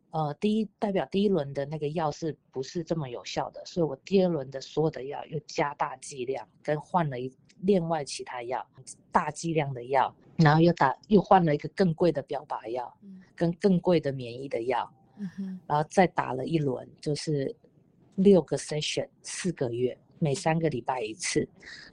[0.09, 8.65] 呃第一代表第一轮的那个药是不是这么有效的，所以我第二轮的所有的药又加大剂量，跟换了一另外其他药，
[9.11, 12.91] 大剂量的药，然后又打又换了一个更贵的标靶药，
[13.35, 17.55] 跟更贵的免疫的药，嗯然后再打了一轮，就是
[18.15, 21.47] 六个 session，四个月，每三个礼拜一次，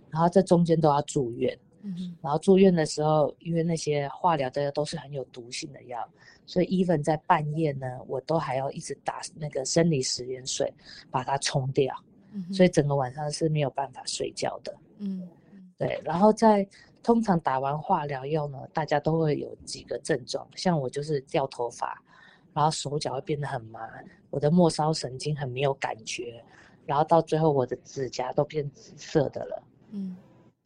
[0.08, 1.58] 然后这中间都要住院。
[1.82, 6.06] 嗯，然后住院的时候，因为那些化疗的都是很有毒性的药，
[6.44, 10.72] 所以 even 在半夜呢，我都还要一直打那个生理食盐水，
[11.10, 11.94] 把它冲掉。
[12.32, 14.76] 嗯，所以整个晚上是没有办法睡觉的。
[14.98, 15.26] 嗯，
[15.78, 16.00] 对。
[16.04, 16.68] 然后在
[17.02, 22.00] 通常打完化疗药呢，大家都会有几个症状，像我就是掉头发，
[22.52, 23.88] 然后手脚会变得很麻，
[24.28, 26.44] 我的末梢神经很没有感觉，
[26.84, 29.62] 然后到最后我的指甲都变紫色的了。
[29.92, 30.14] 嗯。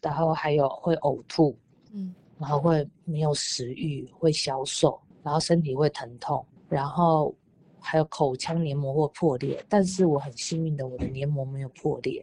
[0.04, 1.56] 然后还有会呕吐，
[1.92, 7.34] 嗯，然后会没有食欲，会消瘦，然后身体会疼痛，然后
[7.80, 9.64] 还有口腔黏膜会破裂。
[9.66, 12.22] 但是我很幸运的，我的黏膜没有破裂，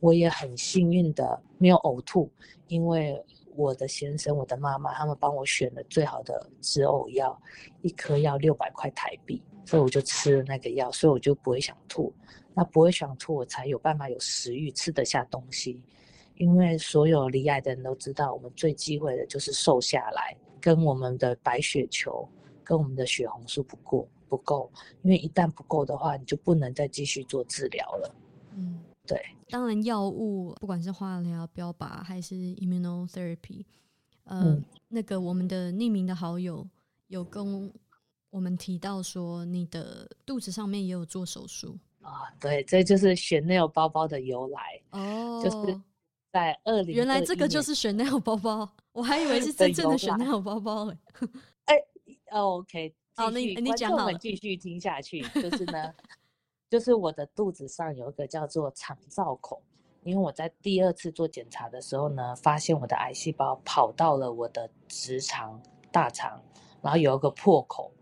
[0.00, 2.28] 我也很幸运的没有呕吐，
[2.66, 7.40] 因为我的先生、我的妈妈他们帮我选了最好的止呕药，
[7.82, 12.12] 一颗要六百块台币，所以我就吃了那个药，所以我就不会想吐。
[12.54, 15.80] 那不会想吐，我才有办法有食欲，吃得下东西。
[16.42, 22.28] 因为所有离癌的人都知道，我们最忌讳的就是瘦下来，跟我们的白血球，
[22.64, 24.68] 跟我们的血红素不够不够。
[25.02, 28.14] 因为一旦不够的话，你就不能再继续做治疗了。
[28.56, 29.24] 嗯，对。
[29.50, 33.64] 当然，药物不管是化疗、标靶还是 immunotherapy，
[34.24, 36.68] 呃，那个我们的匿名的好友
[37.06, 37.72] 有跟
[38.30, 42.34] 我们提到说，你的肚子上面也有做手术啊。
[42.40, 45.80] 对，这就是选那个包包的由来哦，就是。
[46.32, 50.96] 在二零，原来这个就是 Chanel 包包，我还以为 是真正的 Chanel 包包嘞。
[51.66, 51.76] 哎
[52.30, 55.20] ，OK， 好，那你讲好，继续听下去。
[55.20, 55.92] 就是呢，
[56.70, 59.60] 就是我的肚子上有一个叫做肠造孔，
[60.04, 66.42] 因为我在第二次做检查的时候呢，发现我的癌细胞跑到了我的直肠、大肠，
[66.80, 67.92] 然后有一个破口。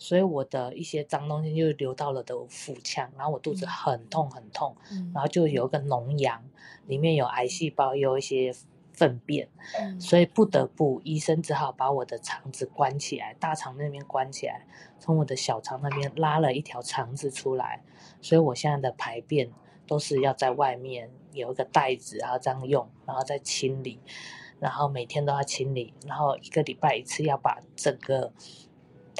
[0.00, 4.74] 所以我的一些脏东西就流到了的腹腔，然后我肚子很痛很痛，
[5.12, 6.42] 然后就有一个脓疡，
[6.86, 8.50] 里面有癌细胞，有一些
[8.94, 9.46] 粪便，
[10.00, 14.66] 所以不得不医生只好把我的肠子关起来，大肠那边关起来，
[14.98, 17.82] 从我的小肠那边拉了一条肠子出来，
[18.22, 19.52] 所以我现在的排便
[19.86, 24.00] 都是要在外面有一个袋子，然后这样用，然后再清理，
[24.58, 28.32] 然后每天都要清理，然后一个礼拜一次要把整个。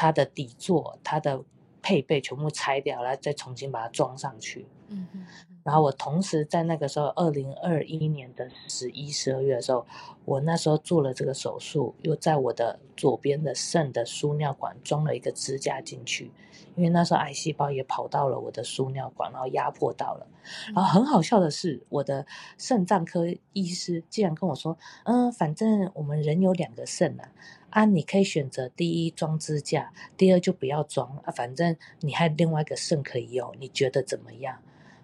[0.01, 1.43] 它的底座、它的
[1.83, 4.67] 配备全部拆掉，然后再重新把它装上去。
[4.89, 5.27] 嗯嗯。
[5.63, 9.87] 然后我同时在那个时候，二零二一年的十一、十二月的时候，
[10.25, 16.33] 我那时候做了这个手术，又在我的左边的肾的输尿管装了一个支架进去，
[16.77, 20.27] 因为那时候癌细胞也跑到了我的输尿管，然后压迫到了。
[20.75, 22.25] 然后很好笑的是，我的
[22.57, 27.29] 肾脏科医师竟然跟我说：“嗯，反正我们人有两个肾啊。”
[27.71, 31.33] 啊，你可以选择第一装支架，第二就不要装啊。
[31.33, 34.61] 反正你还有另外一个肾可以用，你觉得怎么样？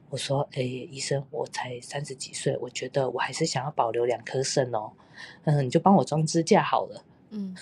[0.09, 4.93] 我说，哎，医生，我才三十几岁，我觉得我还是想要保留两颗肾哦。
[5.45, 7.05] 嗯，你就帮我装支架好了。
[7.31, 7.55] 嗯，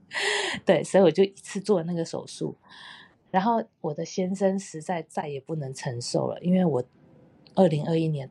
[0.64, 2.56] 对，所以我就一次做那个手术。
[3.30, 6.82] 然后我的先生实在再也不能承受了，因为我
[7.54, 8.30] 二零二一年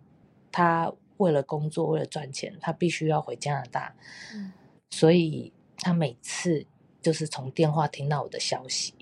[0.52, 3.96] 他为了工作，为了赚钱，他必须要回加拿大。
[4.36, 4.54] 嗯，
[4.90, 5.54] 所以。
[5.82, 6.66] 他每次
[7.02, 8.94] 就是从电话听到我的消息，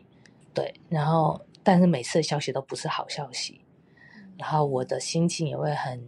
[0.54, 3.62] 对，然后但是每次的消息都不是好消息，
[4.38, 6.02] 然后我的心情也会很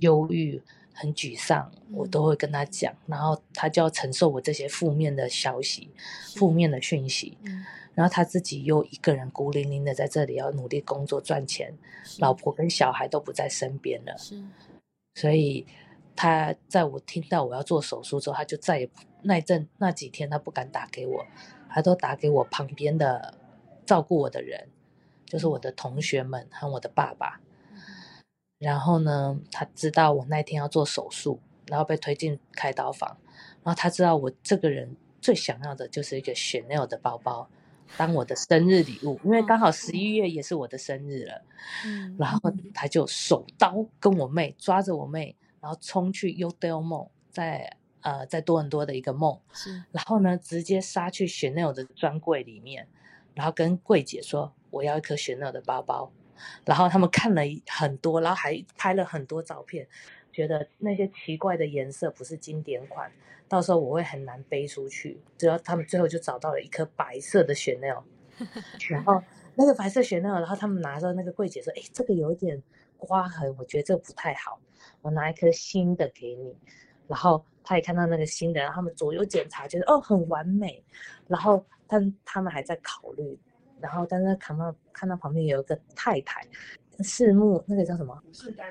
[0.00, 0.62] 忧郁、
[0.94, 5.90] 很沮丧，我都会跟他讲，然后他就要承受我这些负面的消息、
[6.34, 7.36] 负面的讯息，
[7.94, 11.76] 然后他自己又一个人孤零零的在这里要努力工作赚钱，
[12.18, 14.42] 老婆跟小孩都不在身边了，是，
[15.14, 15.66] 所以
[16.16, 19.02] 他在我听到我要做手术之后，他就再也不。
[19.22, 21.26] 那阵那几天，他不敢打给我，
[21.68, 23.34] 他都打给我旁边的
[23.84, 24.68] 照顾我的人，
[25.24, 27.40] 就是我的同学们和我的爸爸。
[28.58, 33.18] 然后呢，他知道我那天要做手术，然后被推进开刀房。
[33.64, 37.50] 然后他知道我这个人最想要的就是一个 Chanel 的包包，
[37.96, 41.42] 当我的生日礼物，因为刚好十一月也是我的生日了。
[42.16, 42.40] 然后
[42.72, 45.34] 他就手刀跟我妹抓着我妹，
[45.66, 47.76] 然后冲去 u d e l m o 在。
[48.02, 52.86] 呃，在多伦多的一个梦，是，然后呢，直接杀去 Chanel 的专柜里面，
[53.34, 56.12] 然后跟柜姐说我要一颗 Chanel 的包包，
[56.64, 59.88] 然后他们看了很多，然后还拍了很多照片，
[60.32, 63.10] 觉得那些奇怪的颜色不是经典款，
[63.48, 68.04] 到时候我会很难背出去，只要他们最后就找到了一颗白色的 Chanel，
[68.88, 69.20] 然后
[69.56, 72.62] 那个白色 Chanel，然后他们拿着那个柜姐说，哎，这个有点
[72.98, 74.60] 刮痕，我觉得这不太好，
[75.02, 76.56] 我拿一颗新的给你。
[77.08, 80.82] 然后他也看到那个新的，然后他们左右检查，觉得哦很完美，
[81.28, 83.38] 然后但他们还在考虑，
[83.80, 86.44] 然后但是看到看到旁边有一个太太，
[86.98, 88.20] 四目那个叫什么，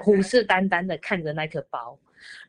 [0.01, 0.85] 虎视眈眈？
[0.85, 1.97] 的看着那颗包，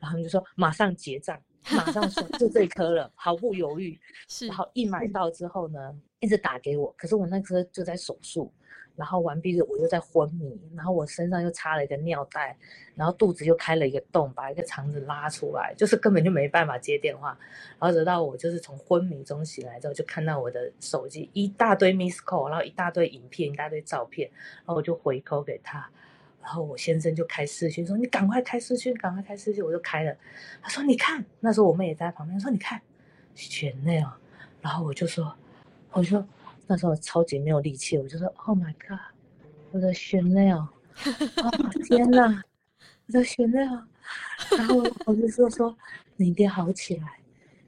[0.01, 3.97] 然后他们就说马上结账，马上说就这一颗了，毫不犹豫，
[4.27, 4.47] 是。
[4.47, 5.07] 然后一买。
[5.07, 8.51] 到之后呢，一直打给我，可是我那颗就在手术，
[8.97, 12.57] 然后完毕了我又在昏迷，然后我身上又插了一个尿袋，
[12.95, 17.37] 然后肚子又开了一个洞，把一个肠子拉出来，就是根本就没办法接电话，
[17.79, 25.89] 然后直到我就是从昏迷中醒来之后，就看到我的手机一大堆 miss call，然后一大堆影片，一大堆照片，然后我就回扣给他。
[26.39, 30.15] 然后我先生就开视讯说：“你赶快开视讯，赶快开视讯。”我就开了。
[30.61, 32.81] 他说：“你看。”那时候我妹也在旁边说：“你看，
[33.35, 34.13] 全内哦。”
[34.63, 35.35] 然后我就说
[35.91, 36.25] ：“我说
[36.67, 38.99] 那时候超级没有力气，我就说：‘Oh my god！’
[39.71, 40.67] 我的选内哦，
[41.85, 42.43] 天哪，
[43.07, 43.83] 我的选内哦。”
[44.57, 45.77] 然后我就说：“说
[46.15, 47.19] 你一定要好起来，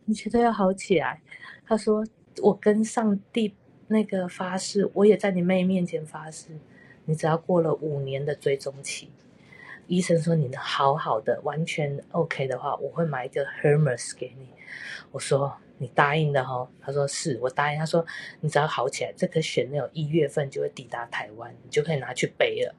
[0.05, 1.21] 你绝对要好起来。”
[1.65, 2.05] 他说
[2.43, 3.55] ：“我跟上帝
[3.87, 6.49] 那个发誓，我也在你妹面前发誓。”
[7.05, 9.09] 你只要过了五年的追踪期，
[9.87, 14.49] 医生说你能好好的，完全 OK 的话，我会买一个 Hermes 给你。
[15.11, 17.80] 我说你答应的哈，他说是我答应。
[17.80, 18.05] 他说
[18.41, 22.75] 你只要好起来，这颗选那种一月份就会抵达台湾，你就可以拿去背了。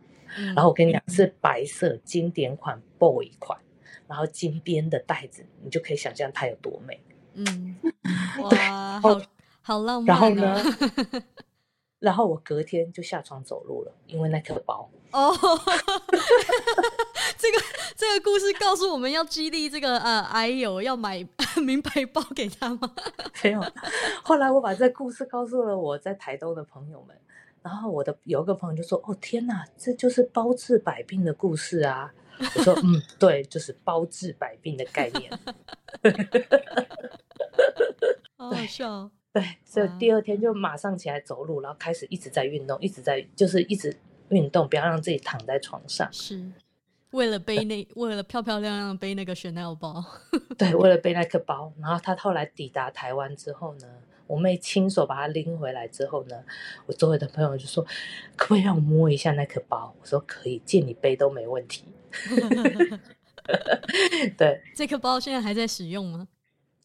[0.55, 3.59] 然后我跟你讲是白色经典款 boy 款，
[4.07, 7.01] 然后金边的袋子，你就可以想象它有多美。
[7.35, 7.77] 嗯，
[8.43, 9.21] 哇，好
[9.63, 10.07] 好浪漫。
[10.07, 10.63] 然后呢？
[12.01, 14.91] 然后我隔天就下床走路了，因为那颗包。
[15.13, 15.33] 哦，
[17.37, 17.59] 这个
[17.97, 21.27] 这个故事告诉我们要激励这个呃癌友要买
[21.65, 22.95] 名牌包给他吗？
[23.43, 23.61] 没有。
[24.23, 27.17] 后来我把这故事告诉了我在台东的朋友们，
[27.61, 32.15] 然后我的有一个朋友就说：“哦天哪，这就是包治百病的故事啊！”
[32.57, 35.31] 我说：“嗯，对，就是包治百病的概念。
[38.39, 39.11] ”好好笑。
[39.33, 43.97] 对，所以第二天就马上起来走路，然后开始一直在运动，一直在就是一直
[44.31, 46.09] 运动，不要让自己躺在床上。
[46.13, 46.45] 是
[47.13, 50.05] 为了背那，为了漂漂亮亮背那个 Chanel 包。
[50.59, 51.73] 对，为了背那个包。
[51.81, 53.87] 然后他后来抵达台湾之后呢，
[54.27, 56.37] 我妹亲手把他拎回来之后呢，
[56.87, 57.85] 我周围的朋友就说
[58.37, 61.85] ：“可不可以让我摸一下那个包？”我说：“可以，借你背都没问题。
[64.37, 66.29] ”对，这个包现在还在使用吗？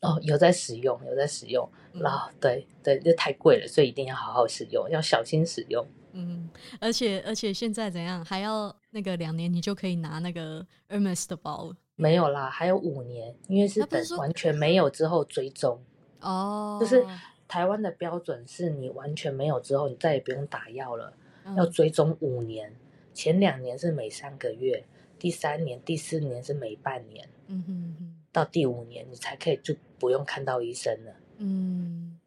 [0.06, 1.68] 哦，有在使用，有在使用。
[1.94, 5.86] 然后，对对，这太贵了，所以一定要好好使用，要小心使用。
[6.12, 6.50] 嗯，
[6.80, 8.24] 而且而且现在怎样？
[8.24, 11.76] 还要那个两年，你就可以拿那个 Hermes 的包了？
[11.96, 15.82] 没有啦，还有五年，因为是等完全没有之后追踪。
[16.22, 17.06] 哦，就是
[17.48, 21.14] 台湾的标准是你完全没有之后，你再也不用打药了，
[21.56, 22.74] 要追踪五年。
[23.14, 24.86] 前两年是每三个月，
[25.18, 27.28] 第三年、第四年是每半年。
[27.48, 28.15] 嗯哼哼。
[28.36, 31.14] 到第五年，你才可以就不用看到医生了。
[31.38, 32.20] 嗯，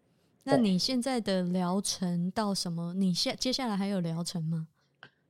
[0.45, 2.95] 那你现在的疗程到什么？
[2.95, 4.69] 你现接下来还有疗程吗？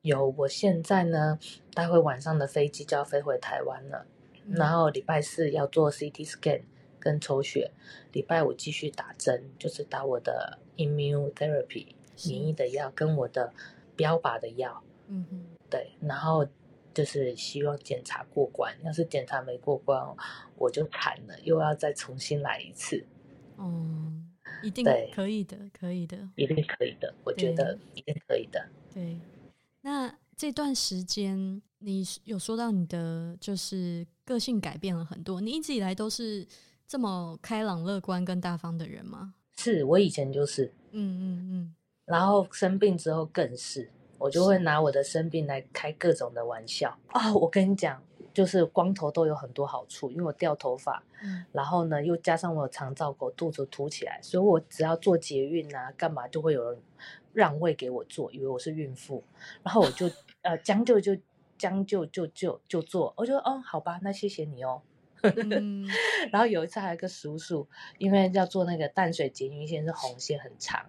[0.02, 1.36] 有，我现在呢，
[1.74, 4.06] 待会晚上的飞机就要飞回台湾了。
[4.52, 6.62] 然后礼拜四要做 CT scan
[7.00, 7.72] 跟抽血，
[8.12, 11.88] 礼拜五继续打针，就是打我的 immunotherapy
[12.24, 13.52] 免疫的药跟我的
[13.96, 14.80] 标靶的药。
[15.08, 16.46] 嗯哼，对，然后。
[16.94, 20.02] 就是希望检查过关，要是检查没过关，
[20.56, 23.06] 我就惨了，又要再重新来一次。
[23.56, 24.28] 嗯，
[24.62, 28.68] 一定可以的，可以的，一定可以的，我觉得一定可以的。
[28.92, 29.20] 对，
[29.82, 36.46] 那这段时间你有说到你的就是个性改变了很多，你一直以来都是
[36.86, 39.34] 这么开朗、乐观跟大方的人吗？
[39.56, 41.74] 是我以前就是，嗯嗯嗯，
[42.04, 43.90] 然后生病之后更是。
[44.18, 47.32] 我就会拿我的生病来开各种的玩笑啊！
[47.34, 48.02] 我跟你讲，
[48.34, 51.02] 就是光头都有很多好处，因为我掉头发，
[51.52, 56.80] 然后呢又加上我有肠照狗肚子凸起来，所以我只要做捷运啊，干嘛就会有人
[57.32, 59.22] 让位给我坐，以为我是孕妇，
[59.62, 60.10] 然后我就
[60.42, 61.16] 呃将就就
[61.56, 64.82] 将就就就就坐，我就哦好吧，那谢谢你哦。
[66.30, 67.66] 然后有一次还有个叔叔，
[67.98, 70.86] 因为要做那个淡水捷运线是红线很长，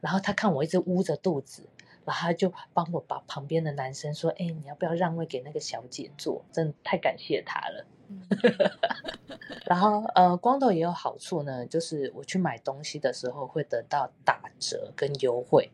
[0.00, 1.68] 然后他看我一直捂着肚子。
[2.08, 6.42] 然后他就帮我把旁边的男生说：“哎，你要不要让位给那个小姐坐？
[6.50, 7.84] 真的太感谢他了。
[9.68, 15.70] ”然后呃，光头也有好处呢，就是我去买东西的时候会得到打折跟优惠。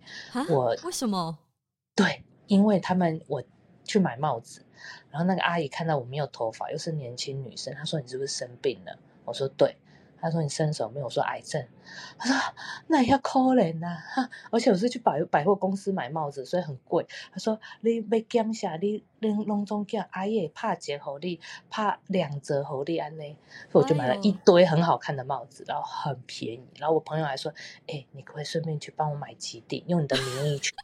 [0.50, 1.38] 我为什么？
[1.94, 3.40] 对，因为他们我
[3.84, 4.66] 去买帽子，
[5.12, 9.76] 然后那个阿姨看到我没有头发，又是年轻女生，她说：“你是不是生病了？”我说：“对。”
[10.24, 11.02] 他说你生什么病？
[11.02, 11.64] 我说癌症。
[12.18, 12.54] 他说
[12.86, 13.96] 那也要可怜呐，
[14.50, 17.06] 而且我是去百百货公司买帽子，所以很贵。
[17.30, 23.36] 他说你要减下，你你拢总叫阿爷拍折合你，拍两折合你安内，
[23.70, 26.66] 所以我就买了一堆很好看的帽子，然后很便宜。
[26.78, 27.52] 然后我朋友还说，
[27.86, 30.74] 哎，你可以顺便去帮我买几顶，用你的名义去。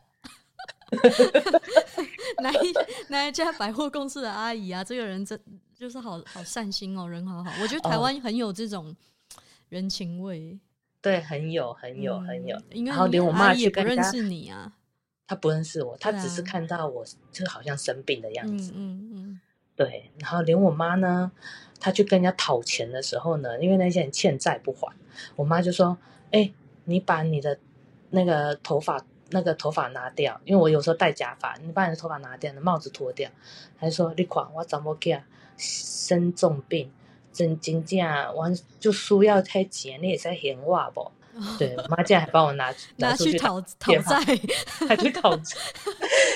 [2.42, 2.74] 哪一
[3.08, 4.82] 哪一家百货公司的阿姨啊？
[4.84, 5.40] 这个人真
[5.74, 7.50] 就是好好善心哦，人好好。
[7.62, 8.94] 我觉得台湾很有这种
[9.70, 10.58] 人情味，
[11.00, 12.60] 对，很有很有很有。
[12.84, 14.70] 然后连我妈也不认识你啊，
[15.26, 17.02] 她不认识我，她只是看到我
[17.32, 18.72] 就好像生病的样子。
[18.76, 19.40] 嗯嗯。
[19.74, 21.32] 对，然后连我妈呢，
[21.78, 24.94] 她去跟人家讨钱的时候呢，因为那些人欠债不还，
[25.36, 25.96] 我妈就说
[26.30, 26.52] ：“哎，
[26.84, 27.58] 你把你的
[28.10, 29.02] 那个头发。”
[29.32, 33.30] 那个头发拿掉，因为我有时候戴假发，你把你的头发拿掉，帽子脱掉，
[33.76, 35.16] 还说你看我怎么给
[35.56, 36.90] 生重病，
[37.32, 37.98] 真真正
[38.34, 41.10] 完就需要太钱，你也在闲话不？
[41.58, 44.18] 对，我妈竟然还帮我拿 拿去讨讨债，
[44.88, 45.56] 还去讨债，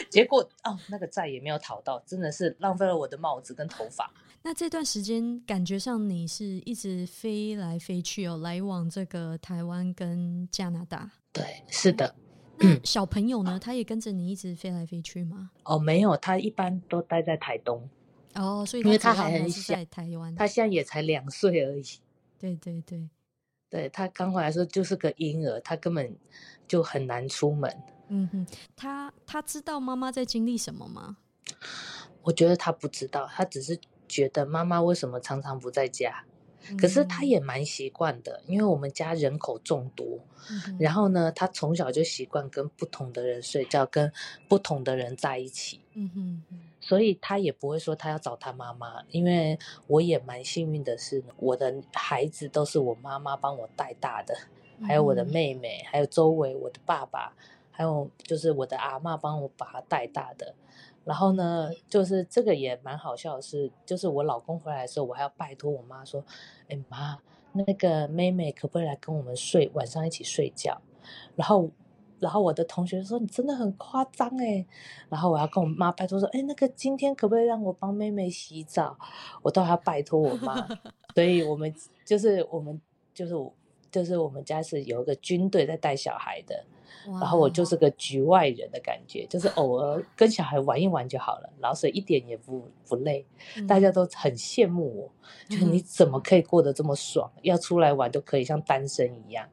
[0.08, 4.10] 结果哦，那个债也没有讨到，真的是浪费了我的帽子跟头发。
[4.42, 11.10] 那这段时间感觉上你是一直飞来飞去哦，来往这个台湾跟加拿大。
[11.32, 12.14] 对，是的。
[12.58, 13.58] 那小朋友呢？
[13.58, 15.50] 他也跟着你一直飞来飞去吗？
[15.64, 17.88] 哦，没有，他一般都待在台东。
[18.34, 21.84] 哦，所以因为他还很小，在台湾，他现在也才两岁而已。
[22.38, 23.08] 对对对，
[23.70, 26.16] 对他刚回来时候就是个婴儿，他根本
[26.68, 27.74] 就很难出门。
[28.08, 31.16] 嗯哼，他他知道妈妈在经历什么吗？
[32.22, 33.78] 我觉得他不知道，他只是
[34.08, 36.24] 觉得妈妈为什么常常不在家。
[36.78, 40.18] 可是他也蛮习惯的，因为我们家人口众多，
[40.78, 44.10] 然后呢，他从小就习惯跟不同的人睡觉，跟
[44.48, 45.82] 不同的人在一起。
[45.92, 46.42] 嗯哼，
[46.86, 54.36] 所以他也不会说他要找他妈妈，因为我也蛮幸运的是，我的孩子都是我妈妈帮我带大的，
[54.86, 57.32] 还有我的妹妹，还有周围我的爸爸，
[57.70, 60.54] 还有就是我的阿妈帮我把他带大的。
[61.06, 66.22] 然后呢，就是这个也蛮好笑的是，就是我老公回来的时候，我还要拜托我妈说
[66.68, 67.18] ：“哎妈，
[67.52, 70.80] 那个妹妹可不可以来跟我们睡，晚上一起睡觉？”
[71.34, 71.70] 然后，
[72.24, 74.64] 然后我的同学说：“你真的很夸张哎！”
[75.10, 78.96] 然后我要跟我妈拜托说：“哎，那个今天可不可以让我帮妹妹洗澡？”
[79.42, 80.66] 我都还要拜托我妈。
[81.14, 81.72] 所以我们
[82.02, 82.80] 就是我们
[83.12, 83.34] 就是
[83.90, 86.64] 就是我们家是有一个军队在带小孩的。
[87.06, 93.26] 然后我就是个局外人的感觉，就是偶尔跟小孩玩一玩就好了，老师一点也不不累，
[93.68, 95.12] 大家都很羡慕我，
[95.50, 97.30] 就是你怎么可以过得这么爽？
[97.42, 99.46] 要出来玩都可以像单身一样。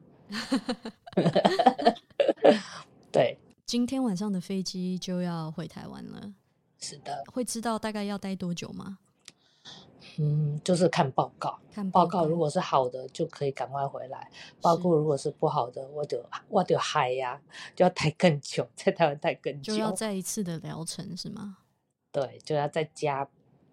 [3.12, 6.32] 对，今天晚上的飞机就要回台湾了，
[6.78, 8.98] 是的，会知道大概要待多久吗？
[10.18, 14.18] 嗯，就是看报告，看报告，如果是好的，就可以赶快回来；，
[14.60, 17.40] 包括如果是不好的，我就我就嗨呀，
[17.74, 21.58] 就要待更久，在台湾待更久，就要再一次的疗程是吗？
[22.10, 23.26] 对，就要再加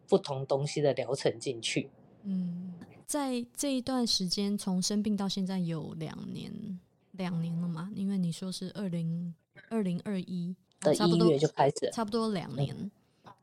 [0.08, 1.90] 不同东西的疗程进去。
[2.24, 2.76] 嗯，
[3.06, 6.80] 在这一段时间，从生病到现在有两年，
[7.20, 7.92] 两年了嘛？
[7.94, 9.36] 因为你说是二零
[9.70, 12.90] 二零二一的一月就开始，差不多两年。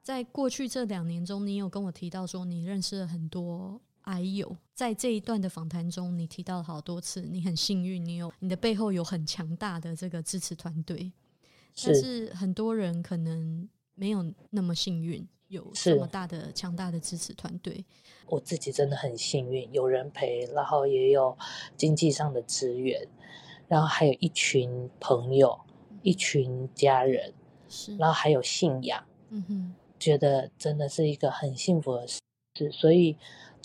[0.03, 4.57] 在过去这两年中，你有跟我提到说你认识了很多癌友。
[4.74, 11.12] 在这一段的访谈中，你提到了好多次，你很幸运，你有你的背后有很强大的这个支持团队。
[11.85, 17.85] 但是很多人可能没有那么幸运，有这么大的强大的支持团队。
[18.27, 21.37] 我自己真的很幸运，有人陪，然后也有
[21.77, 23.07] 经济上的资源，
[23.69, 25.59] 然后还有一群朋友，
[26.03, 27.33] 一群家人，
[27.69, 29.05] 是，然后还有信仰。
[29.31, 29.75] 嗯哼。
[29.99, 32.21] 觉得真的是一个很幸福的事，
[32.71, 33.17] 所以，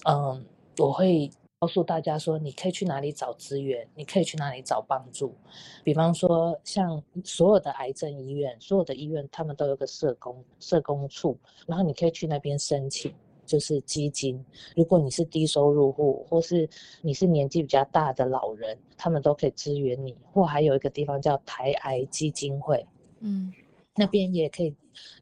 [0.07, 0.45] 嗯，
[0.77, 1.29] 我会
[1.59, 5.35] 告诉大家说，你可以去哪里找资源，你可以去哪里找帮助。
[5.83, 11.37] 比方说，像所有的癌症医院，所有的医院他们都有个社工社工处，
[11.67, 13.13] 然后你可以去那边申请，
[13.51, 14.43] 就是基金。
[14.75, 16.69] 如果你是低收入户，或是
[17.01, 20.15] 你是年纪比较大的老人，他们都可以支援你。
[20.31, 22.85] 或还有一个地方叫台癌基金会，
[23.19, 23.51] 嗯。
[23.93, 24.73] 那边也可以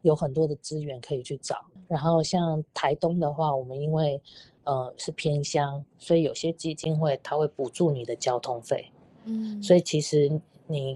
[0.04, 1.56] 有很多的资源可以去找，
[1.88, 4.22] 然后像台东的话，我们因为
[4.64, 8.92] 呃是偏乡，所以有些基金会它会补助你的交通费，
[9.26, 10.96] 嗯，所以其实你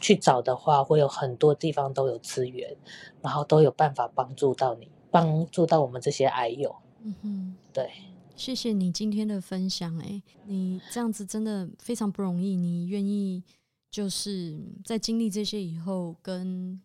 [0.00, 2.76] 去找的话，会有很多地方都有资源，
[3.20, 7.92] 然后都有办法帮助到你，帮助到我们这些癌友，嗯哼，对，
[8.34, 13.44] 谢谢你今天的分享，哎，你这样子真的非常不容易，你愿意
[13.88, 16.80] 就是在经历这些以后跟。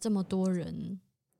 [0.00, 0.96] 这么多人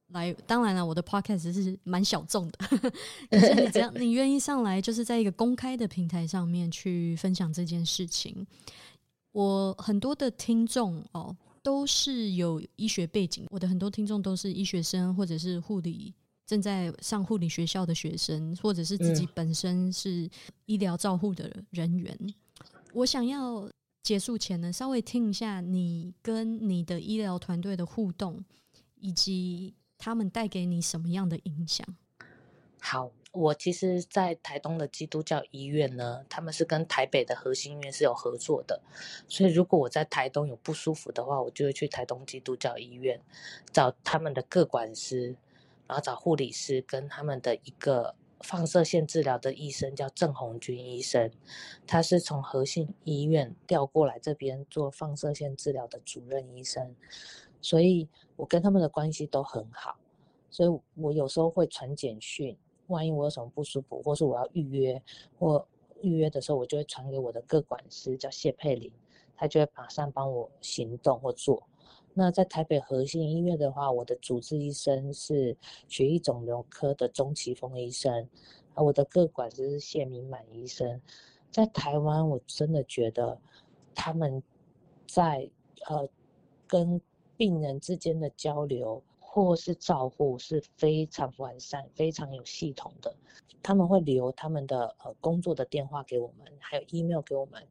[0.08, 2.58] 来，当然了，我的 podcast 是蛮小众的，
[3.30, 8.44] 可是你只要你愿意上来，就是在一个公开的平台上面去分享这件事情。
[9.30, 11.36] 我很多的听众哦，
[11.68, 16.14] 都是有医学背景，我的很多听众都是医学生或者是护理
[16.46, 20.26] 正在上护理学校的学生，或者是自己本身是
[20.64, 22.18] 医疗照护的人员。
[22.94, 23.70] 我想要
[24.02, 28.42] 结束前呢，稍微听一下你跟你的医疗团队的互动，
[28.98, 29.74] 以及。
[30.00, 31.84] 他们带给你什么样的影响？
[32.80, 38.82] 好，我其实，在台东的基督教医院呢，他们是跟台北的核心医院是有合作的，
[39.28, 43.20] 所以如果我在台东有不舒服的话，我就会去台东基督教医院
[43.72, 45.36] 找他们的各管师，
[45.86, 51.30] 然后找护理师跟他们的一个放射线治疗的医生，叫郑红军医生，
[51.86, 56.96] 他是从核心医院调过来这边做放射线治疗的主任医生。
[57.60, 59.96] 所以我跟他们的关系都很好，
[60.50, 62.56] 所以我有时候会传简讯，
[62.88, 65.02] 万一我有什么不舒服，或是我要预约，
[65.38, 65.66] 或
[66.02, 68.92] 预约的时候，我就会传给我的各管师，叫谢佩玲，
[69.36, 71.62] 他就会马上帮我行动或做。
[72.14, 78.28] 那在台北核心医院的话，我的主治医生是血液肿瘤科的钟奇峰医生，
[78.74, 81.00] 啊，我的各管师是谢明满医生。
[81.50, 83.40] 在台湾，我真的觉得
[83.94, 84.42] 他们
[85.06, 85.48] 在
[85.88, 86.08] 呃
[86.66, 87.00] 跟
[87.36, 89.00] 病人之间的交流
[89.44, 93.14] 或是照护是非常完善、非常有系统的。
[93.62, 97.62] 他们会留他们的呃工作的电话给我们，还有 email 给我们。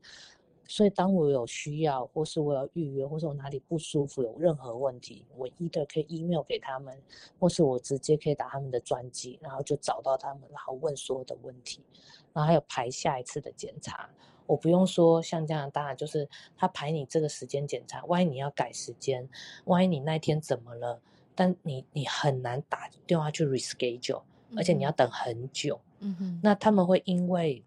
[0.69, 7.01] 所以当我有需要，或是我要预约，或是我哪里不舒服，有任何问题，我一的可以 email 给他们，
[7.39, 11.81] 或是我直接可以打他们的专机，然后就找到他们，然后问所有的问题，
[12.33, 14.09] 然后还有排下一次的检查。
[14.45, 19.29] 我不用说，像加拿大，就是他排你这个时间检查，万一你要改时间，
[19.65, 21.01] 万一你那天怎么了，
[21.37, 24.23] 但你你很难打电话去 reschedule，
[24.57, 25.79] 而且你要等很久。
[25.99, 27.63] 嗯哼，那他们会因为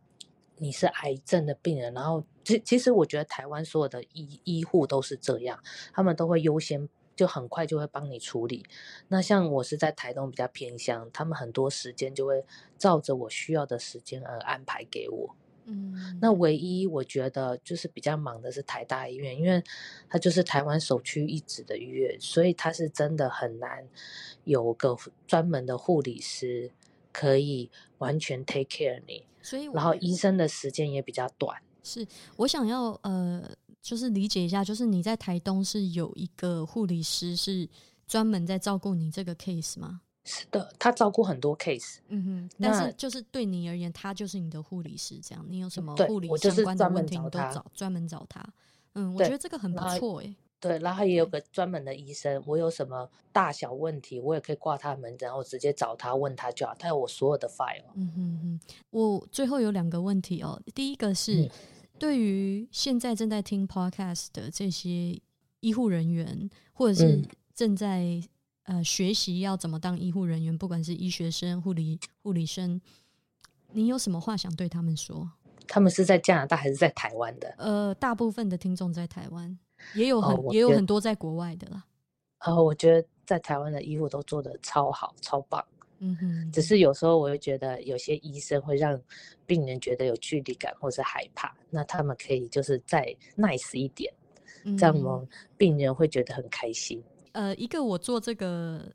[0.56, 5.58] 你是癌症的病人，然后其其实我觉得台湾所有的医医护都是这样，
[5.94, 8.66] 他们都会优先就很快就会帮你处理。
[9.08, 12.44] 那像我是在台东比较偏乡，他们很多时间就会
[12.76, 15.36] 照着我需要的时间而安排给我。
[15.70, 19.62] 嗯，那唯一我觉得就是比较忙的是台大医院，因为
[20.08, 23.86] 它就是台湾首屈一指的医院，所以它是真的很难
[24.44, 24.96] 有个
[25.26, 26.70] 专门的护理师
[27.12, 29.24] 可以完全 take care 你。
[29.42, 31.56] 所以，然后医生的时间也比较短。
[31.82, 32.06] 是
[32.36, 33.42] 我想要呃，
[33.80, 37.66] 就是理解一下，就是你在台东是有一个护理师是
[38.06, 40.02] 专门在照顾你这个 case 吗？
[40.22, 48.44] 是的，他照顾很多 case，嗯哼，但是就是对你而言，他就是你的护理师，这样，你有什么护理相关的问题，你都找专门找他。
[48.94, 50.34] 嗯，我觉得这个很不错哎。
[50.60, 57.82] 对，然后也有个专门的医生，我有什么大小问题，我也可以挂他门诊，然后直接找他问他就好，他有我所有的 file。
[57.94, 58.60] 嗯哼哼，
[58.90, 61.50] 我最后有两个问题哦，第一个是
[61.98, 65.18] 对于现在正在听 podcast 的这些
[65.60, 67.22] 医护人员，或者是
[67.54, 68.22] 正在。
[68.70, 72.80] 呃，学习要怎么当医护人员，不管是医学生、护理护理生，
[73.72, 75.28] 你有什么话想对他们说？
[75.66, 77.52] 他们是在加拿大还是在台湾的？
[77.58, 79.58] 呃，大部分的听众在台湾，
[79.96, 81.84] 也有很也有很多在国外的啦。
[82.38, 85.64] 呃，我觉得在台湾的医护都做的超好、超棒。
[85.98, 88.96] 嗯哼，只是有时候我会觉得有些医生会让
[89.46, 94.14] 病人觉得有距离感或是害怕，那他们可以就是再 nice 一点，
[94.78, 97.02] 这样我们病人会觉得很开心。
[97.33, 98.91] 呃，一个我做这个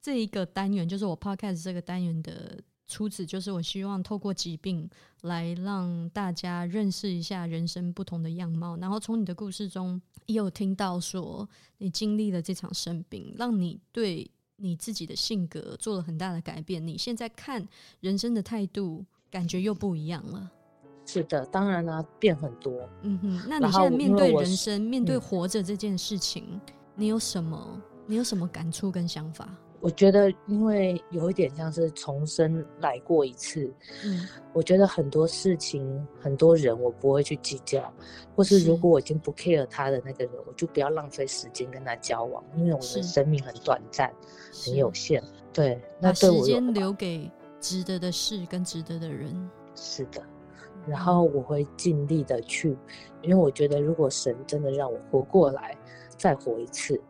[0.00, 4.88] 这一个单元，就是我 podcast 这个单元的出旨，就是我希望透过疾病
[5.22, 8.76] 来让大家认识一下人生不同的样貌。
[8.78, 16.84] 然后从你的故事中，也有听到说你经历了这场生病，让你对你自己的性格做了很大的改变。
[16.86, 17.66] 你现在看
[18.00, 20.50] 人生的态度，感觉又不一样了。
[21.06, 22.88] 是的，当然啦，变很多。
[23.02, 26.60] 嗯哼，那你现在面对人生，面对活着这件事情。
[27.00, 27.80] 你有什么？
[28.06, 29.48] 你有什么感触跟想法？
[29.80, 33.72] 我觉得，因为有一点像是重生来过一次。
[34.04, 37.90] 嗯，我觉得很多事情、很多人，我不会去计较，
[38.36, 44.12] 或是如果我已经不 care 他的那个人，我就不要浪费时间跟他交往，因为我的生命很短暂，
[44.66, 45.24] 很有限。
[45.54, 47.30] 对，那时间留给
[47.62, 49.34] 值得的事跟值得的人。
[49.74, 50.22] 是的，
[50.86, 52.76] 然后我会尽力的去，
[53.22, 55.74] 因为我觉得，如果神真的让我活过来。
[56.20, 57.00] 再活一次，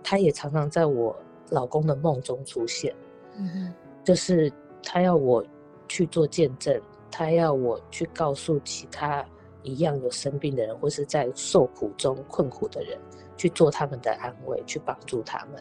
[0.00, 1.14] 他也常常在我
[1.50, 2.94] 老公的梦中出现。
[3.36, 3.74] 嗯，
[4.04, 4.50] 就是
[4.80, 5.44] 他要我
[5.88, 6.80] 去做见证，
[7.10, 9.26] 他要我去告诉其他
[9.64, 12.96] 一样有生病的人，或是在受苦中困苦的人，
[13.36, 15.60] 去做他们的安慰，去帮助他们。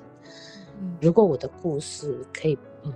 [0.79, 2.93] 嗯如果我的故事可以，嗯，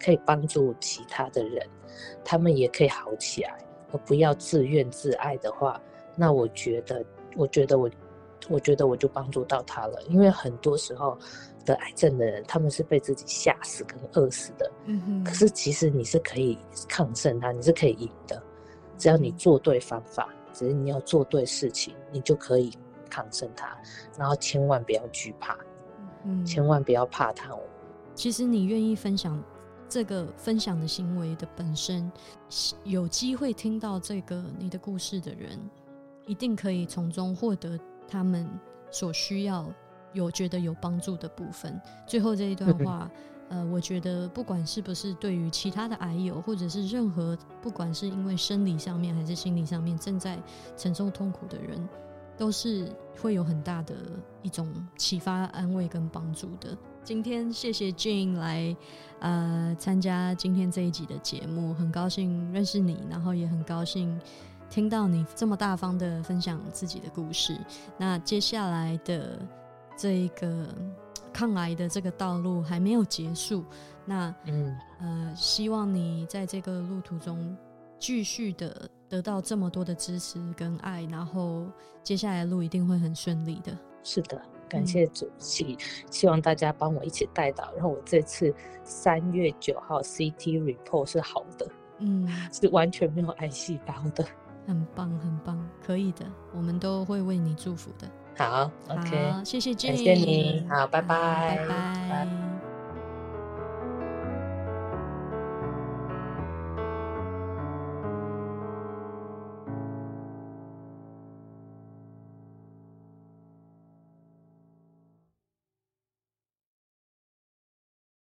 [0.00, 1.66] 可以帮助其他的人，
[2.24, 3.58] 他们也可以好起来，
[3.90, 5.80] 而不要自怨自艾的话，
[6.16, 7.04] 那我觉得，
[7.36, 7.90] 我觉得我，
[8.48, 10.02] 我觉得我就帮助到他了。
[10.08, 11.18] 因为很多时候
[11.64, 14.70] 得癌症的人，他们是被自己吓死跟饿死的。
[14.86, 16.58] 嗯哼，可是其实你是可以
[16.88, 18.42] 抗胜它，你是可以赢的，
[18.96, 22.72] 只要你嗯做对方法，只是你要做对事情，你就可以
[23.10, 23.76] 抗胜它。
[24.16, 25.56] 然后千万不要惧怕，
[26.24, 27.60] 嗯千万不要怕它哦。
[28.14, 29.42] 其实你愿意分享
[29.88, 32.10] 这个分享的行为的本身，
[32.84, 35.58] 有机会听到这个你的故事的人，
[36.26, 37.78] 一定可以从中获得
[38.08, 38.48] 他们
[38.90, 39.70] 所需要、
[40.12, 41.80] 有觉得有帮助的部分。
[42.06, 43.10] 最后这一段话，
[43.50, 50.38] 呃，我觉得不管是不是对于其他的癌友，或者是任何不管是因为生理上面还是心理上面正在
[50.76, 51.88] 承受痛苦的人，
[52.36, 52.90] 都是
[53.20, 53.94] 会有很大的
[54.42, 56.76] 一种启发、安慰跟帮助的。
[57.04, 58.76] 今天谢谢 Jane 来
[59.20, 64.20] 呃参加今天这一集的节目，很高兴认识你，然后也很高兴
[64.70, 67.58] 听到你这么大方的分享自己的故事。
[67.96, 69.38] 那接下来的
[69.96, 70.68] 这一个
[71.32, 73.64] 抗癌的这个道路还没有结束，
[74.04, 77.56] 那嗯，呃，希望你在这个路途中
[77.98, 81.66] 继续的得到这么多的支持跟爱，然后
[82.02, 83.76] 接下来的路一定会很顺利的。
[84.04, 85.76] 是的，感谢主，席
[86.10, 88.54] 希望大家帮我一起带导，让我这次
[88.84, 94.24] 三月九号 CT report 是好的，嗯， 是完全没有癌细胞的。
[94.68, 98.06] 很棒，很棒，可以的，我们都会为你祝福的。
[98.36, 101.56] 好，OK，好，谢谢 Jenny，感谢你好拜拜。
[101.56, 102.67] 拜拜拜